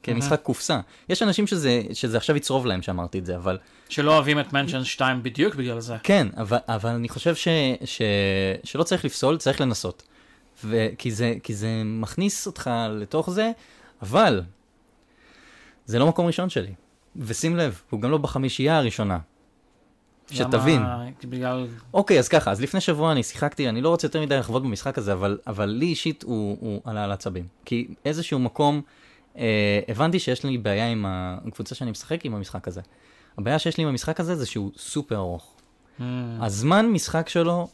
[0.03, 0.81] כמשחק קופסה.
[1.09, 3.59] יש אנשים שזה, שזה עכשיו יצרוב להם שאמרתי את זה, אבל...
[3.89, 5.97] שלא אוהבים את מנשן 2 בדיוק בגלל זה.
[6.03, 7.49] כן, אבל, אבל אני חושב ש,
[7.85, 8.03] ש,
[8.65, 10.03] שלא צריך לפסול, צריך לנסות.
[10.65, 13.51] ו- כי, זה, כי זה מכניס אותך לתוך זה,
[14.03, 14.43] אבל
[15.87, 16.73] זה לא מקום ראשון שלי.
[17.17, 19.19] ושים לב, הוא גם לא בחמישייה הראשונה.
[20.31, 20.83] שתבין.
[21.25, 21.67] בגלל...
[21.95, 24.99] אוקיי, אז ככה, אז לפני שבוע אני שיחקתי, אני לא רוצה יותר מדי לחוות במשחק
[24.99, 27.47] הזה, אבל, אבל לי אישית הוא, הוא עלה על עצבים.
[27.65, 28.83] כי איזשהו מקום,
[29.89, 32.81] הבנתי שיש לי בעיה עם הקבוצה שאני משחק עם המשחק הזה.
[33.39, 35.55] הבעיה שיש לי עם המשחק הזה זה שהוא סופר ארוך.
[35.99, 36.03] Mm.
[36.41, 37.69] הזמן משחק שלו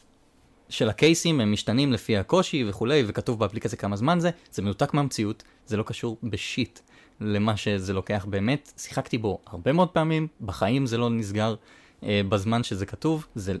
[0.69, 5.43] של הקייסים הם משתנים לפי הקושי וכולי, וכתוב באפליקציה כמה זמן זה, זה מנותק מהמציאות,
[5.65, 6.79] זה לא קשור בשיט
[7.21, 8.71] למה שזה לוקח באמת.
[8.77, 11.55] שיחקתי בו הרבה מאוד פעמים, בחיים זה לא נסגר
[12.03, 13.53] אה, בזמן שזה כתוב, זה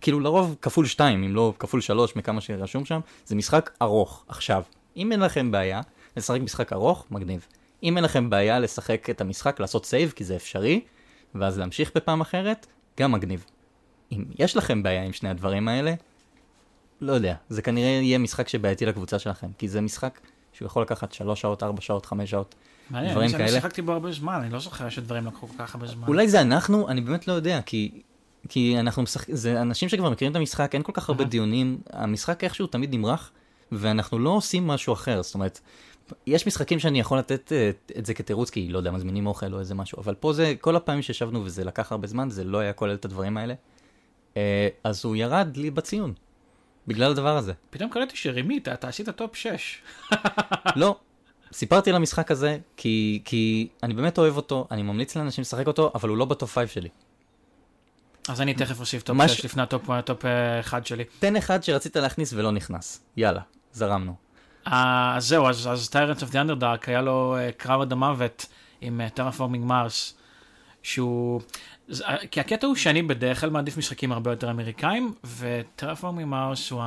[0.00, 4.24] כאילו לרוב כפול שתיים, אם לא כפול שלוש מכמה שרשום שם, זה משחק ארוך.
[4.28, 4.62] עכשיו,
[4.96, 5.80] אם אין לכם בעיה
[6.16, 7.46] לשחק משחק ארוך, מגניב.
[7.82, 10.80] אם אין לכם בעיה לשחק את המשחק, לעשות סייב, כי זה אפשרי,
[11.34, 12.66] ואז להמשיך בפעם אחרת,
[13.00, 13.44] גם מגניב.
[14.12, 15.94] אם יש לכם בעיה עם שני הדברים האלה,
[17.00, 20.20] לא יודע, זה כנראה יהיה משחק שבעייתי לקבוצה שלכם, כי זה משחק
[20.52, 22.54] שהוא יכול לקחת 3 שעות, 4 שעות, 5 שעות.
[22.90, 23.48] מעניין, דברים אני כאלה.
[23.48, 26.08] שיחקתי בו הרבה זמן, אני לא זוכר שדברים לקחו כל כך הרבה זמן.
[26.08, 28.02] אולי זה אנחנו, אני באמת לא יודע, כי,
[28.48, 31.24] כי אנחנו משחקים, זה אנשים שכבר מכירים את המשחק, אין כל כך הרבה.
[31.24, 33.30] דיונים, המשחק איכשהו תמיד נמרח,
[33.72, 35.60] ואנחנו לא עושים משהו אחר, זאת אומרת,
[36.26, 39.58] יש משחקים שאני יכול לתת אה, את זה כתירוץ, כי לא יודע, מזמינים אוכל או
[39.60, 42.72] איזה משהו, אבל פה זה, כל הפעמים שישבנו וזה לקח הרבה זמן, זה לא היה
[42.72, 43.54] כולל את הדברים האלה,
[44.36, 46.12] אה, אז הוא ירד לי בציון,
[46.86, 47.52] בגלל הדבר הזה.
[47.70, 49.82] פתאום קלטתי שרימית, אתה עשית טופ 6.
[50.76, 50.96] לא,
[51.52, 55.92] סיפרתי על המשחק הזה, כי, כי אני באמת אוהב אותו, אני ממליץ לאנשים לשחק אותו,
[55.94, 56.88] אבל הוא לא ב-top 5 שלי.
[58.28, 60.24] אז אני תכף אוסיף top מה 6 ש- לפני ה-top top
[60.60, 61.04] 1 שלי.
[61.18, 63.04] תן אחד שרצית להכניס ולא נכנס.
[63.16, 63.40] יאללה,
[63.72, 64.14] זרמנו.
[64.66, 68.46] אה, אז זהו, אז, אז Tyrants of the Underdark היה לו אה, קרב עד המוות
[68.80, 70.14] עם Terraforming Mars,
[70.82, 71.40] שהוא...
[72.04, 76.82] אה, כי הקטע הוא שאני בדרך כלל מעדיף משחקים הרבה יותר אמריקאים, וטרפורמינג מרס הוא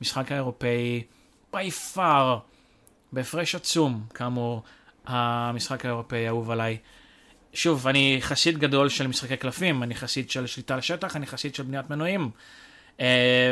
[0.00, 1.02] המשחק האירופאי
[1.54, 2.38] by far,
[3.12, 4.62] בהפרש עצום, כאמור,
[5.06, 6.78] המשחק האירופאי האהוב עליי.
[7.52, 11.54] שוב, אני חסיד גדול של משחקי קלפים, אני חסיד של שליטה על שטח, אני חסיד
[11.54, 12.30] של בניית מנועים.
[12.98, 13.00] Uh,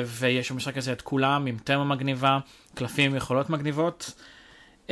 [0.07, 2.39] ויש במשחק הזה את כולם עם תמה מגניבה,
[2.75, 4.13] קלפים עם יכולות מגניבות.
[4.87, 4.91] Uh,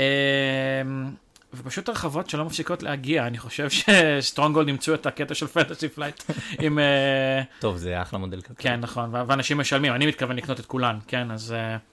[1.54, 6.22] ופשוט הרחבות שלא מפסיקות להגיע, אני חושב ש-Stronghold אימצו את הקטע של Fantasy Flight
[6.64, 6.78] עם...
[6.78, 8.56] uh, טוב, זה אחלה מודל כלכלי.
[8.58, 11.54] כן, נכון, ואנשים משלמים, אני מתכוון לקנות את כולן, כן, אז...
[11.54, 11.91] uh,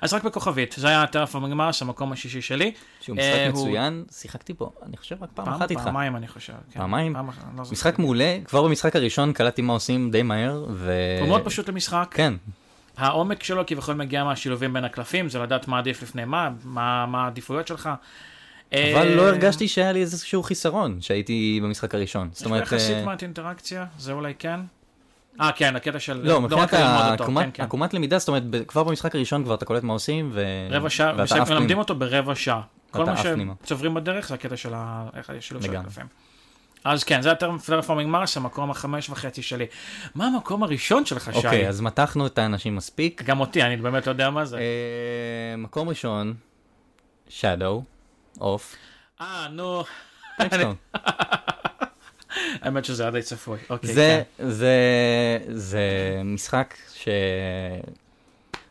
[0.00, 2.72] אז רק בכוכבית, זה היה Terraforming Mars, המקום השישי שלי.
[3.00, 5.82] שהוא משחק אה, הוא- מצוין, שיחקתי בו, אני חושב רק פעם פעם, אחת איתך.
[5.82, 6.52] פעמיים אני חושב.
[6.72, 6.80] כן.
[6.80, 7.14] פעמיים?
[7.14, 7.62] פעם לא.
[7.72, 10.92] משחק מעולה, כבר במשחק הראשון קלטתי מה עושים די מהר, ו...
[11.20, 12.08] הוא מאוד פשוט למשחק.
[12.10, 12.34] כן,
[12.96, 17.66] העומק שלו כביכול מגיע מהשילובים בין הקלפים, זה לדעת מה עדיף לפני מה, מה, העדיפויות
[17.66, 17.90] שלך.
[18.72, 18.78] אבל
[19.08, 22.28] אה, לא הרגשתי שהיה לי איזשהו חיסרון שהייתי במשחק הראשון.
[22.32, 24.60] זאת יש לו אומרת, יחסית אה, מעט אינטראקציה, זה אולי כן.
[25.40, 26.20] אה, כן, הקטע של...
[26.24, 27.62] לא, מבחינת אותו, העקומת- כן, כן.
[27.62, 30.44] עקומת למידה, זאת אומרת, כבר במשחק הראשון כבר אתה קולט מה עושים, ו...
[30.70, 31.12] רבע שעה,
[31.50, 31.78] מלמדים.
[31.78, 32.60] אותו ברבע שעה.
[32.90, 33.16] כל מה.
[33.64, 35.76] שצוברים בדרך זה הקטע של השילוב של.
[35.76, 36.06] הקלפים.
[36.84, 39.66] אז כן, זה הטרפורמינג מרס, המקום החמש וחצי שלי.
[40.14, 41.36] מה המקום הראשון שלך, שי?
[41.36, 43.22] אוקיי, אז מתחנו את האנשים מספיק.
[43.22, 44.58] גם אותי, אני באמת לא יודע מה זה.
[44.58, 46.34] אה, מקום ראשון,
[47.28, 47.80] Shadow,
[48.40, 48.76] אוף,
[49.20, 49.82] אה, נו.
[52.60, 53.58] האמת שזה היה די צפוי.
[53.70, 54.50] אוקיי, זה, כן.
[54.50, 54.74] זה,
[55.48, 55.80] זה
[56.24, 57.08] משחק ש...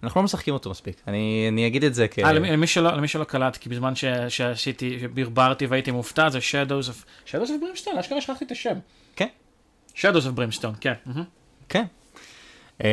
[0.03, 1.01] אנחנו לא משחקים אותו מספיק.
[1.07, 2.19] אני, אני אגיד את זה כ...
[2.19, 6.39] אה, למי, למי, שלא, למי שלא קלט, כי בזמן ש, שעשיתי, שברברתי והייתי מופתע, זה
[6.39, 7.29] Shadows of...
[7.29, 8.75] Shadows of Brimstone, אשכרה שכחתי את השם.
[9.15, 9.27] כן.
[9.95, 10.93] Shadows of Brimstone, כן.
[11.05, 11.23] מהמם.
[11.69, 11.85] כן.
[12.83, 12.89] אה,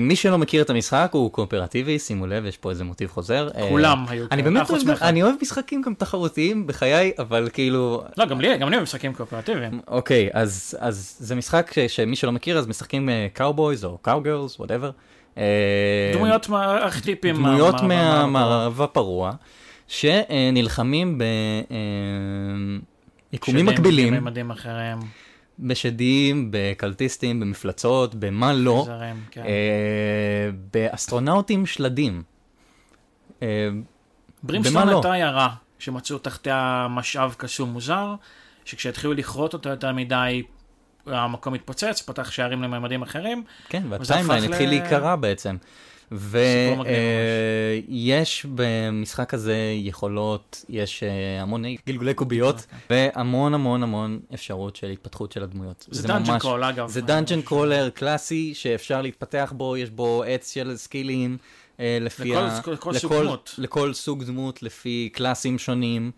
[0.00, 3.48] מי שלא מכיר את המשחק הוא קואופרטיבי, שימו לב, יש פה איזה מוטיב חוזר.
[3.56, 5.02] אה, כולם היו אני באמת אה, אוהב.
[5.02, 9.80] אני אוהב משחקים גם תחרותיים בחיי, אבל כאילו, לא, גם לי, גם לי במשחקים קואופרטיביים.
[9.88, 14.90] אוקיי, אז, אז זה משחק ש, שמי שלא מכיר, אז משחקים קאובויז או cowgirls, whatever.
[16.14, 17.34] דמויות מה- ארכיטיפים.
[17.36, 19.32] דמויות מה- מה- מה- מהמערב הפרוע,
[19.88, 21.18] שנלחמים
[23.32, 24.98] ביקומים מקבילים, בממדים אחרים.
[25.58, 29.42] בשדים, בקלטיסטים, במפלצות, במה לא, זרים, כן.
[29.46, 32.22] אה, באסטרונאוטים שלדים.
[33.42, 33.68] אה,
[34.42, 34.94] ברימסטון לא?
[34.96, 35.48] הייתה עיירה
[35.78, 38.14] שמצאו תחתיה משאב קסום מוזר,
[38.64, 40.42] שכשהתחילו לכרות אותו יותר מדי,
[41.06, 43.44] המקום התפוצץ, פתח שערים לממדים אחרים.
[43.68, 45.56] כן, והטיימליין הפך ל- התחיל להיקרע בעצם.
[47.88, 55.32] ויש במשחק הזה יכולות, יש אה, המון גלגולי קוביות, והמון המון המון אפשרות של התפתחות
[55.32, 55.86] של הדמויות.
[55.90, 56.88] זה dungeon crawl, אגב.
[56.88, 61.36] זה dungeon crawler קלאסי שאפשר להתפתח בו, יש בו עץ של סקילים.
[61.80, 62.60] אה, לפי לכל- ה...
[62.72, 63.54] לכל סוג לכל- דמות.
[63.58, 66.10] לכל סוג דמות, לפי קלאסים שונים,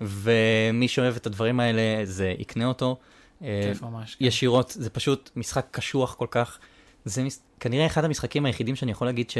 [0.00, 2.96] ומי שאוהב את הדברים האלה, זה יקנה אותו.
[3.42, 4.14] אה, כיף ממש.
[4.14, 4.24] כן.
[4.24, 6.58] ישירות, זה פשוט משחק קשוח כל כך.
[7.04, 7.38] זה מש...
[7.60, 9.38] כנראה אחד המשחקים היחידים שאני יכול להגיד ש...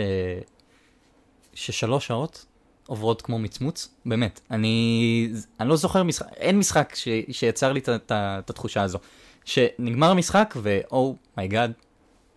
[1.54, 2.46] ששלוש שעות
[2.86, 4.40] עוברות כמו מצמוץ, באמת.
[4.50, 5.28] אני,
[5.60, 7.08] אני לא זוכר משחק, אין משחק ש...
[7.30, 8.12] שיצר לי את,
[8.48, 8.98] התחושה הזו.
[9.44, 11.72] שנגמר המשחק ו-oh my god,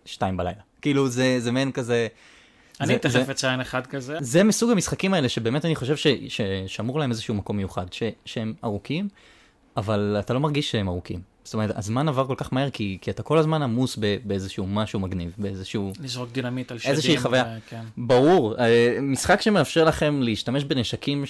[0.04, 0.60] שתיים בלילה.
[0.82, 2.08] כאילו זה, זה מעין כזה...
[2.80, 4.16] אני תכף אציין אחד כזה.
[4.20, 8.02] זה מסוג המשחקים האלה שבאמת אני חושב ש, ש, שמור להם איזשהו מקום מיוחד, ש,
[8.24, 9.08] שהם ארוכים,
[9.76, 11.35] אבל אתה לא מרגיש שהם ארוכים.
[11.46, 14.66] זאת אומרת, הזמן עבר כל כך מהר כי, כי אתה כל הזמן עמוס ב, באיזשהו
[14.66, 15.92] משהו מגניב, באיזשהו...
[16.00, 16.90] לזרוק דינמיט על שדים.
[16.90, 17.44] איזושהי חוויה.
[17.44, 17.82] ו- כן.
[17.96, 21.24] ברור, אה, משחק שמאפשר לכם להשתמש בנשקים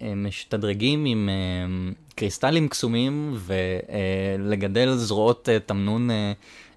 [0.00, 1.34] שמשתדרגים עם אה,
[2.14, 3.38] קריסטלים קסומים
[4.38, 6.32] ולגדל זרועות אה, תמנון אה,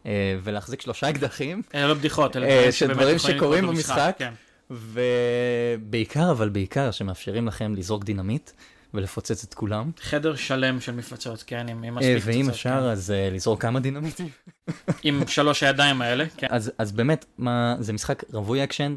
[0.05, 1.61] אה, ולהחזיק שלושה אקדחים.
[1.75, 4.15] אלה לא בדיחות, אלה אה, דברים שבאמת יכולים שקורים במשחק.
[4.17, 4.33] כן.
[4.71, 8.51] ובעיקר, אבל בעיקר, שמאפשרים לכם לזרוק דינמיט
[8.93, 9.91] ולפוצץ את כולם.
[9.99, 13.79] חדר שלם של מפלצות, כן, עם עם מספיק ואם פצצות, אפשר, אז אה, לזרוק כמה
[13.79, 14.29] דינמיטים.
[15.03, 16.47] עם שלוש הידיים האלה, כן.
[16.49, 18.95] אז, אז באמת, מה, זה משחק רווי אקשן,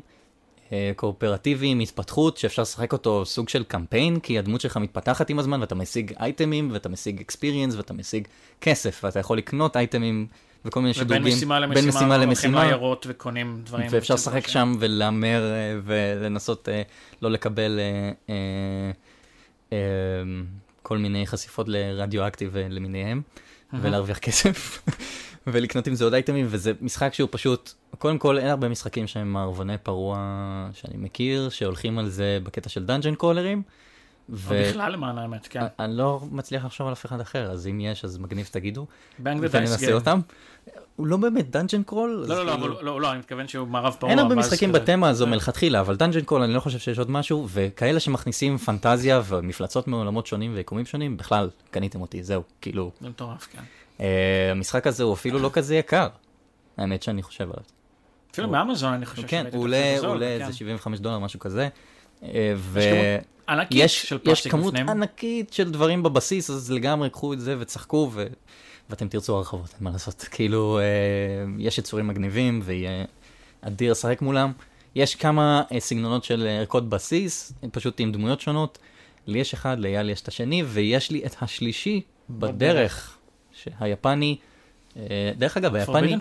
[0.72, 5.38] אה, קואופרטיבי עם התפתחות שאפשר לשחק אותו סוג של קמפיין, כי הדמות שלך מתפתחת עם
[5.38, 8.28] הזמן ואתה משיג אייטמים ואתה משיג אקספיריאנס ואתה משיג
[8.60, 10.26] כסף ואתה יכול לקנות אייטמים
[10.64, 11.22] וכל מיני שדרוגים.
[11.22, 12.64] ובין משימה למשימה, בין משימה הולכים למשימה.
[12.64, 13.86] לעיירות וקונים דברים.
[13.90, 16.68] ואפשר לשחק שם ולהמר אה, ולנסות
[17.22, 17.80] לא לקבל
[20.82, 23.22] כל מיני חשיפות לרדיואקטיב למיניהם,
[23.72, 24.82] ולהרוויח כסף,
[25.46, 29.32] ולקנות עם זה עוד אייטמים, וזה משחק שהוא פשוט, קודם כל אין הרבה משחקים שהם
[29.32, 30.18] מערבון פרוע
[30.72, 33.62] שאני מכיר, שהולכים על זה בקטע של dungeon crawler ים.
[34.32, 35.64] או בכלל למען האמת, כן.
[35.78, 38.86] אני לא מצליח לחשוב על אף אחד אחר, אז אם יש, אז מגניב תגידו,
[39.18, 40.20] Bang ו-Dice וננסה אותם.
[40.96, 42.20] הוא לא באמת dungeon crawl?
[42.22, 44.10] אז לא, לא, לא, לא, לא, אני מתכוון שהוא מערב פרוע.
[44.10, 47.48] אין הרבה משחקים בתמה הזו מלכתחילה, אבל dungeon crawl אני לא חושב שיש עוד משהו,
[47.52, 53.48] וכאלה שמכניסים פנטזיה ומפלצות מעולמות שונים ויקומים שונים, בכלל, קניתם אותי, זהו, כאילו, זה מטורף,
[53.52, 53.62] כן.
[54.00, 56.08] אה, המשחק הזה הוא אפילו לא כזה יקר,
[56.76, 57.64] האמת שאני חושב עליו.
[58.30, 60.42] אפילו מאמזון אני חושב כן, הוא עולה, כן.
[60.42, 61.68] איזה 75 דולר, משהו כזה,
[62.22, 64.74] אה, ויש כמות.
[64.74, 68.10] ענקית של דברים בבסיס, אז לגמרי קחו את זה וצחקו.
[68.90, 70.28] ואתם תרצו הרחבות, אין מה לעשות.
[70.30, 70.84] כאילו, אה,
[71.58, 73.04] יש יצורים מגניבים, ויהיה
[73.60, 74.52] אדיר לשחק מולם.
[74.94, 78.78] יש כמה אה, סגנונות של ערכות בסיס, פשוט עם דמויות שונות.
[79.26, 83.18] לי יש אחד, לאייל יש את השני, ויש לי את השלישי בדרך,
[83.52, 84.36] שהיפני,
[84.96, 86.16] אה, דרך אגב, היפני.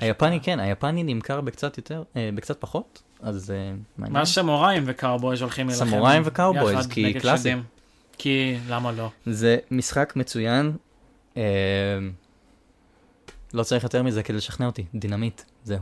[0.00, 4.18] היפני כן, היפני נמכר בקצת יותר, אה, בקצת פחות, אז אה, מעניין.
[4.18, 5.86] מה סמוראים וקאובויז הולכים להילחם?
[5.86, 7.52] סמוראים וקאובויז, כי קלאסי.
[8.18, 9.10] כי למה לא?
[9.26, 10.72] זה משחק מצוין,
[13.54, 15.78] לא צריך יותר מזה כדי לשכנע אותי, דינמיט, זהו.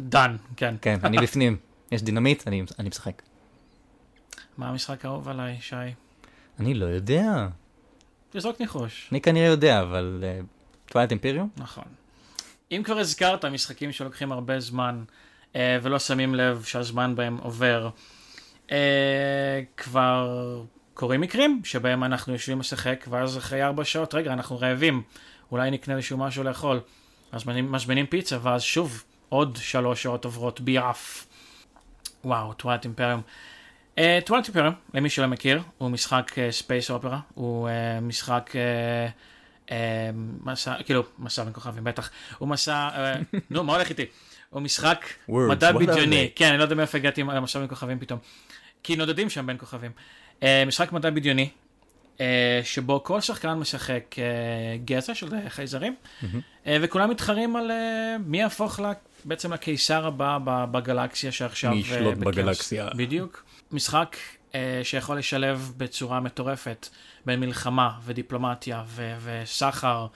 [0.00, 0.74] דן, כן.
[0.82, 1.56] כן, אני בפנים,
[1.92, 3.22] יש דינמיט, אני, אני משחק.
[4.58, 5.76] מה המשחק האהוב עליי, שי?
[6.60, 7.48] אני לא יודע,
[8.30, 9.08] תזרוק ניחוש.
[9.12, 10.24] אני כנראה יודע, אבל
[10.86, 11.48] טווילט אימפריום?
[11.56, 11.84] נכון.
[12.70, 15.04] אם כבר הזכרת משחקים שלוקחים הרבה זמן
[15.56, 17.90] אה, ולא שמים לב שהזמן בהם עובר,
[18.70, 20.62] אה, כבר
[20.96, 25.02] קורים מקרים שבהם אנחנו יושבים לשחק ואז אחרי ארבע שעות, רגע, אנחנו רעבים,
[25.52, 26.80] אולי נקנה איזשהו משהו לאכול.
[27.32, 31.26] אז מזמינים- מזמינים פיצה ואז שוב עוד שלוש שעות עוברות ביעף.
[32.24, 33.20] וואו, Twilight Imperium.
[34.24, 38.50] Twilight Imperium, למי שלא מכיר, הוא משחק space opera, הוא אה, משחק...
[38.56, 39.08] אה,
[39.70, 40.10] אה,
[40.44, 42.10] מסע, כאילו, מסע בין כוכבים, בטח.
[42.38, 43.14] הוא מסע, אה,
[43.50, 44.04] נו, מה הולך איתי?
[44.50, 45.06] הוא משחק
[45.50, 46.30] מדע בדיוני.
[46.36, 48.18] כן, אני לא יודע מאיפה הגעתי עם המסע בין כוכבים פתאום.
[48.82, 49.90] כי נודדים שם בין כוכבים.
[49.96, 50.25] אה,
[50.66, 51.48] משחק מדע בדיוני,
[52.20, 54.24] אה, שבו כל שחקן משחק אה,
[54.84, 55.94] גזע של חייזרים.
[56.66, 58.92] אה, וכולם מתחרים על אה, מי יהפוך ל-
[59.24, 60.38] בעצם לקיסר הבא
[60.70, 61.70] בגלקסיה שעכשיו...
[61.70, 62.34] מי ישלוט בכאוס.
[62.34, 62.88] בגלקסיה.
[62.96, 63.44] בדיוק.
[63.72, 64.16] משחק
[64.54, 66.88] אה, שיכול לשלב בצורה מטורפת
[67.26, 70.06] בין מלחמה ודיפלומטיה ו- וסחר,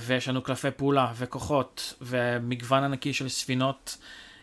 [0.00, 3.96] ויש לנו קלפי פעולה וכוחות ומגוון ענקי של ספינות.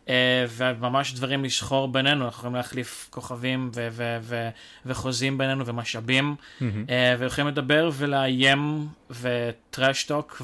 [0.10, 4.50] אה, וממש דברים לשחור בינינו, אנחנו יכולים להחליף כוכבים ו- ו- ו-
[4.86, 6.86] וחוזים בינינו ומשאבים, מהמם.
[6.90, 10.42] אה, ויכולים לדבר ולאיים וטרשטוק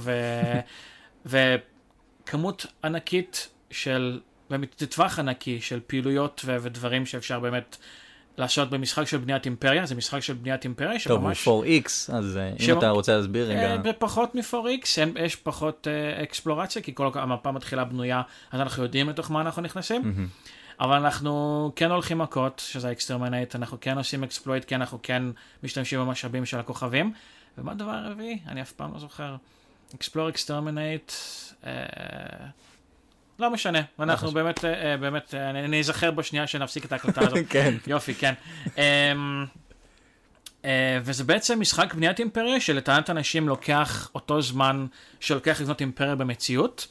[1.26, 7.78] וכמות ענקית של, באמת, טווח ענקי של פעילויות ו- ודברים שאפשר באמת
[8.38, 11.48] לעשות במשחק של בניית אימפריה, זה משחק של בניית אימפריה טוב, הוא שממש...
[11.88, 16.24] 4X, אז אה, אם אתה רוצה להסביר רגע, אה, בפחות מ-4X, אין- יש פחות אה,
[16.24, 18.22] אקספלורציה, כי כל המפה מתחילה בנויה,
[18.52, 20.02] אז אנחנו יודעים לתוך מה אנחנו נכנסים.
[20.02, 20.28] מהמם.
[20.80, 25.24] אבל אנחנו כן הולכים מכות, שזה ה exterminate, אנחנו כן עושים exploit, כי אנחנו כן
[25.64, 27.14] משתמשים במשאבים של הכוכבים.
[27.58, 28.40] ומה הדבר הרביעי?
[28.48, 29.36] אני אף פעם לא זוכר.
[29.96, 31.12] explore exterminate,
[33.40, 34.34] לא משנה, אנחנו חשוב.
[34.34, 37.38] באמת, אה, אה, באמת, אה, אני אזכר בשנייה שנפסיק את ההקלטה הזאת.
[37.50, 37.74] כן.
[37.88, 38.34] יופי, כן.
[38.78, 39.46] אמ,
[41.02, 44.86] וזה בעצם משחק בניית אימפריה שלטענת אנשים לוקח אותו זמן
[45.20, 46.88] שלוקח לבנות אימפריה במציאות.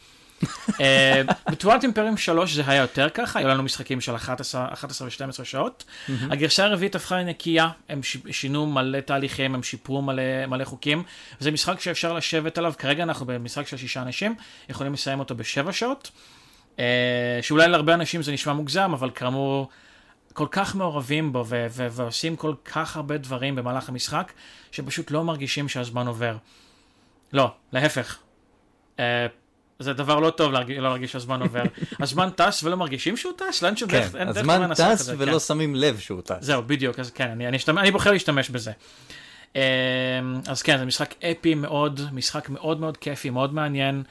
[0.81, 5.45] אה, בתבואת אימפריום 3 זה היה יותר ככה, היו לנו משחקים של 11 11 ו-12
[5.45, 5.85] שעות.
[6.31, 11.03] הגרסה הרביעית הפכה לנקייה, הם ש- שינו מלא תהליכים, הם שיפרו מלא, מלא חוקים.
[11.41, 14.35] זה משחק שאפשר לשבת עליו, כרגע אנחנו במשחק של שישה אנשים,
[14.69, 16.11] יכולים לסיים אותו בשבע שעות.
[16.79, 19.69] אה, שאולי להרבה אנשים זה נשמע מוגזם, אבל כאמור,
[20.33, 24.33] כל כך מעורבים בו ו- ו- ועושים כל כך הרבה דברים במהלך המשחק,
[24.73, 26.37] שפשוט לא מרגישים שהזמן עובר.
[27.33, 28.19] לא, להפך.
[29.01, 29.27] אה,
[29.79, 31.63] זה דבר לא טוב להרגיש, לא להרגיש שהזמן עובר.
[32.01, 33.63] הזמן טס ולא מרגישים שהוא טס?
[33.63, 35.39] לאן שהוא כן, דרך, הזמן טס ולא כן.
[35.39, 36.37] שמים לב שהוא טס.
[36.41, 38.73] זהו, בדיוק, אז כן, אני, אני, אשתמש, אני בוחר להשתמש בזה.
[39.57, 39.61] אמ,
[40.47, 44.03] אז כן, זה משחק אפי מאוד, משחק מאוד מאוד כיפי, מאוד מעניין.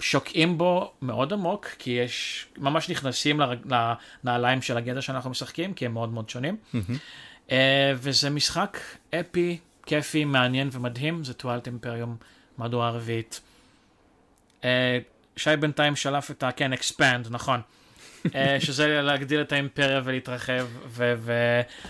[0.00, 3.58] שוקעים בו מאוד עמוק, כי יש, ממש נכנסים לרג,
[4.24, 6.56] לנעליים של הגזע שאנחנו משחקים, כי הם מאוד מאוד שונים.
[7.50, 8.78] אה, וזה משחק
[9.20, 12.16] אפי, כיפי, מעניין ומדהים, זה Twilight Imperium,
[12.58, 13.40] מהדורה הרביעית.
[14.64, 14.98] אה,
[15.36, 16.52] שי בינתיים שלף את ה...
[16.52, 17.60] כן, expand, נכון.
[18.34, 20.66] אה, שזה להגדיל את האימפריה ולהתרחב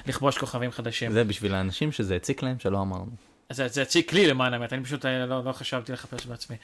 [0.07, 1.13] ולכבוש כוכבים חדשים.
[1.13, 3.07] זה בשביל האנשים שזה הציק להם שלא אמרנו.
[3.53, 6.57] זה, זה הציק לי למען האמת, אני פשוט אה, לא, לא חשבתי לחפש בעצמי.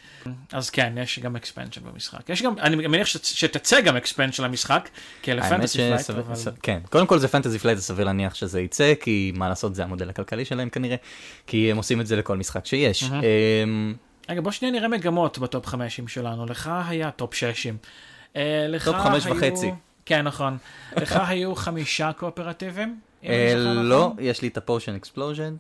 [0.53, 2.29] אז כן, יש גם expansion במשחק.
[2.31, 4.89] יש גם, אני מניח ש- שתצא גם expansion למשחק,
[5.23, 6.35] כי אלה Fantasy Flight, אבל...
[6.35, 9.75] ס- כן, קודם כל זה Fantasy Flight, זה סביר להניח שזה יצא, כי מה לעשות,
[9.75, 10.97] זה המודל הכלכלי שלהם כנראה,
[11.47, 13.03] כי הם עושים את זה לכל משחק שיש.
[13.03, 13.95] מהמם.
[14.29, 16.47] רגע, בוא שנייה נראה מגמות ב top חמשים שלנו.
[16.47, 17.77] לך היה top ששים.
[18.37, 19.71] אה, לך top חמש היו- וחצי.
[20.07, 20.59] כן, נכון.
[20.97, 23.01] לך היו חמישה קואופרטיבים?
[23.25, 24.17] אה, זוכר לא, נכון?
[24.21, 25.57] יש לי את ה Potion Explosion.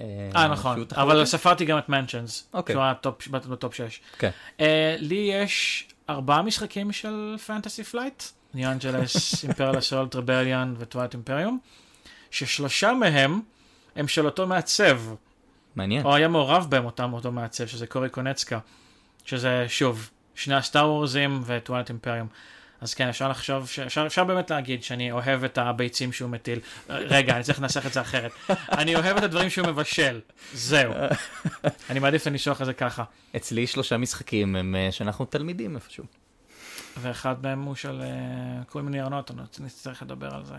[0.00, 0.84] אה, נכון.
[0.96, 2.48] אבל ספרתי גם את Mansions.
[2.54, 2.74] אוקיי.
[2.74, 4.00] שהוא היה top- ב top שש.
[4.18, 4.30] כן.
[4.60, 8.22] אה, לי יש ארבעה משחקים של Fantasy Flight,
[8.54, 11.58] New Angeles, Imperial Assault, Rebellion ו Twilight Imperium,
[12.30, 13.40] ששלושה מהם
[13.96, 15.00] הם של אותו מעצב,
[15.76, 16.04] מעניין.
[16.04, 18.58] או היה מעורב בהם אותם אותו מעצב, שזה Corey Konieczka,
[19.24, 22.26] שזה שוב, שני ה Star Wars ים ו Twilight Imperium.
[22.80, 23.78] אז כן, אפשר לחשוב, ש...
[23.78, 26.60] אפשר, אפשר באמת להגיד שאני אוהב את הביצים שהוא מטיל.
[26.88, 28.32] רגע, אני צריך לנסח את זה אחרת.
[28.80, 30.20] אני אוהב את הדברים שהוא מבשל,
[30.52, 30.92] זהו.
[31.90, 33.04] אני מעדיף את זה ככה.
[33.36, 36.04] אצלי שלושה משחקים הם אה, שאנחנו תלמידים איפשהו.
[36.96, 38.02] ואחד מהם הוא של
[38.68, 40.54] קוראים לי ארנוט, אני נצטרך לדבר על זה.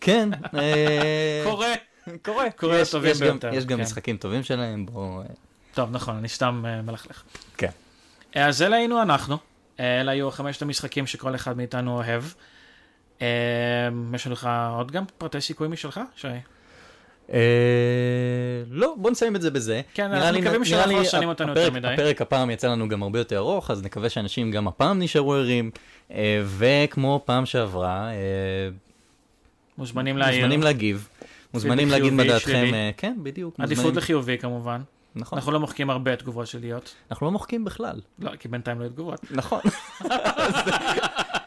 [0.00, 0.28] כן.
[0.58, 1.72] אה, קורה.
[2.22, 2.50] קורה.
[2.50, 3.82] קורה יש- הטובים יש גם- ביותר, יש גם כן.
[3.82, 5.20] משחקים טובים שלהם, בואו...
[5.20, 5.26] אה,
[5.74, 7.22] טוב, נכון, אני סתם אה, מלכלך.
[7.56, 7.70] כן.
[8.36, 9.36] אה, אז אלה היינו אנחנו.
[9.80, 12.22] אלה היו חמשת המשחקים שכל אחד מאיתנו אוהב.
[14.14, 16.28] יש לך עוד גם פרטי סיכוי משלך, שי?
[18.70, 19.80] לא, בוא נסיים את זה בזה.
[19.94, 21.88] כן, אנחנו לי- מקווים שלא לי מפרשנים אותנו יותר מדי.
[21.88, 25.70] הפרק הפעם יצא לנו גם הרבה יותר ארוך, אז נקווה שאנשים גם הפעם נשארו ערים.
[26.58, 28.10] וכמו פעם שעברה.
[29.78, 30.18] מוזמנים
[30.62, 31.08] להגיב.
[31.54, 32.70] מוזמנים להגיד מה דעתכם.
[32.74, 33.54] אה, כן, בדיוק.
[33.58, 34.80] עדיפות לחיובי כמובן.
[35.14, 35.38] נכון.
[35.38, 36.94] אנחנו לא מוחקים הרבה תגובות שליליות.
[37.10, 38.00] אנחנו לא מוחקים בכלל.
[38.18, 39.20] לא, כי בינתיים לא היו תגובות.
[39.30, 39.60] נכון.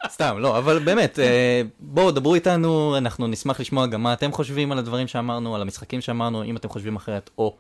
[0.09, 4.71] סתם, לא, אבל באמת, אה, בואו, דברו איתנו, אנחנו נשמח לשמוע גם מה אתם חושבים
[4.71, 7.55] על הדברים שאמרנו, על המשחקים שאמרנו, אם אתם חושבים אחרת, או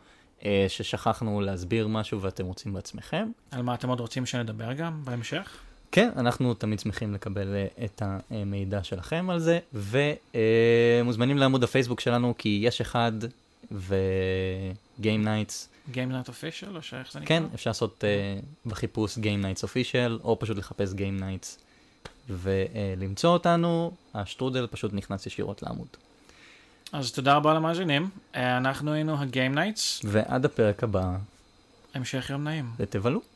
[0.45, 3.27] אה, ששכחנו להסביר משהו ואתם רוצים בעצמכם.
[3.51, 5.57] על מה אתם עוד רוצים שנדבר גם בהמשך?
[5.93, 12.33] כן, אנחנו תמיד שמחים לקבל אה, את המידע שלכם על זה, ומוזמנים לעמוד הפייסבוק שלנו,
[12.37, 13.11] כי יש אחד,
[13.71, 17.39] ו-Game Nights, Game Night Official, או שאיך זה נקרא?
[17.39, 21.59] כן, אפשר לעשות אה, בחיפוש Game Knights Official, או פשוט לחפש Game Knights
[22.29, 25.87] ולמצוא אותנו, השטרודל פשוט נכנס ישירות לעמוד.
[26.91, 28.09] אז תודה רבה למאזינים.
[28.35, 30.01] אה, אנחנו היינו ה Game Knights.
[30.05, 31.17] ועד הפרק הבא,
[31.93, 32.65] המשך יום נעים.
[32.77, 33.32] ותבלו.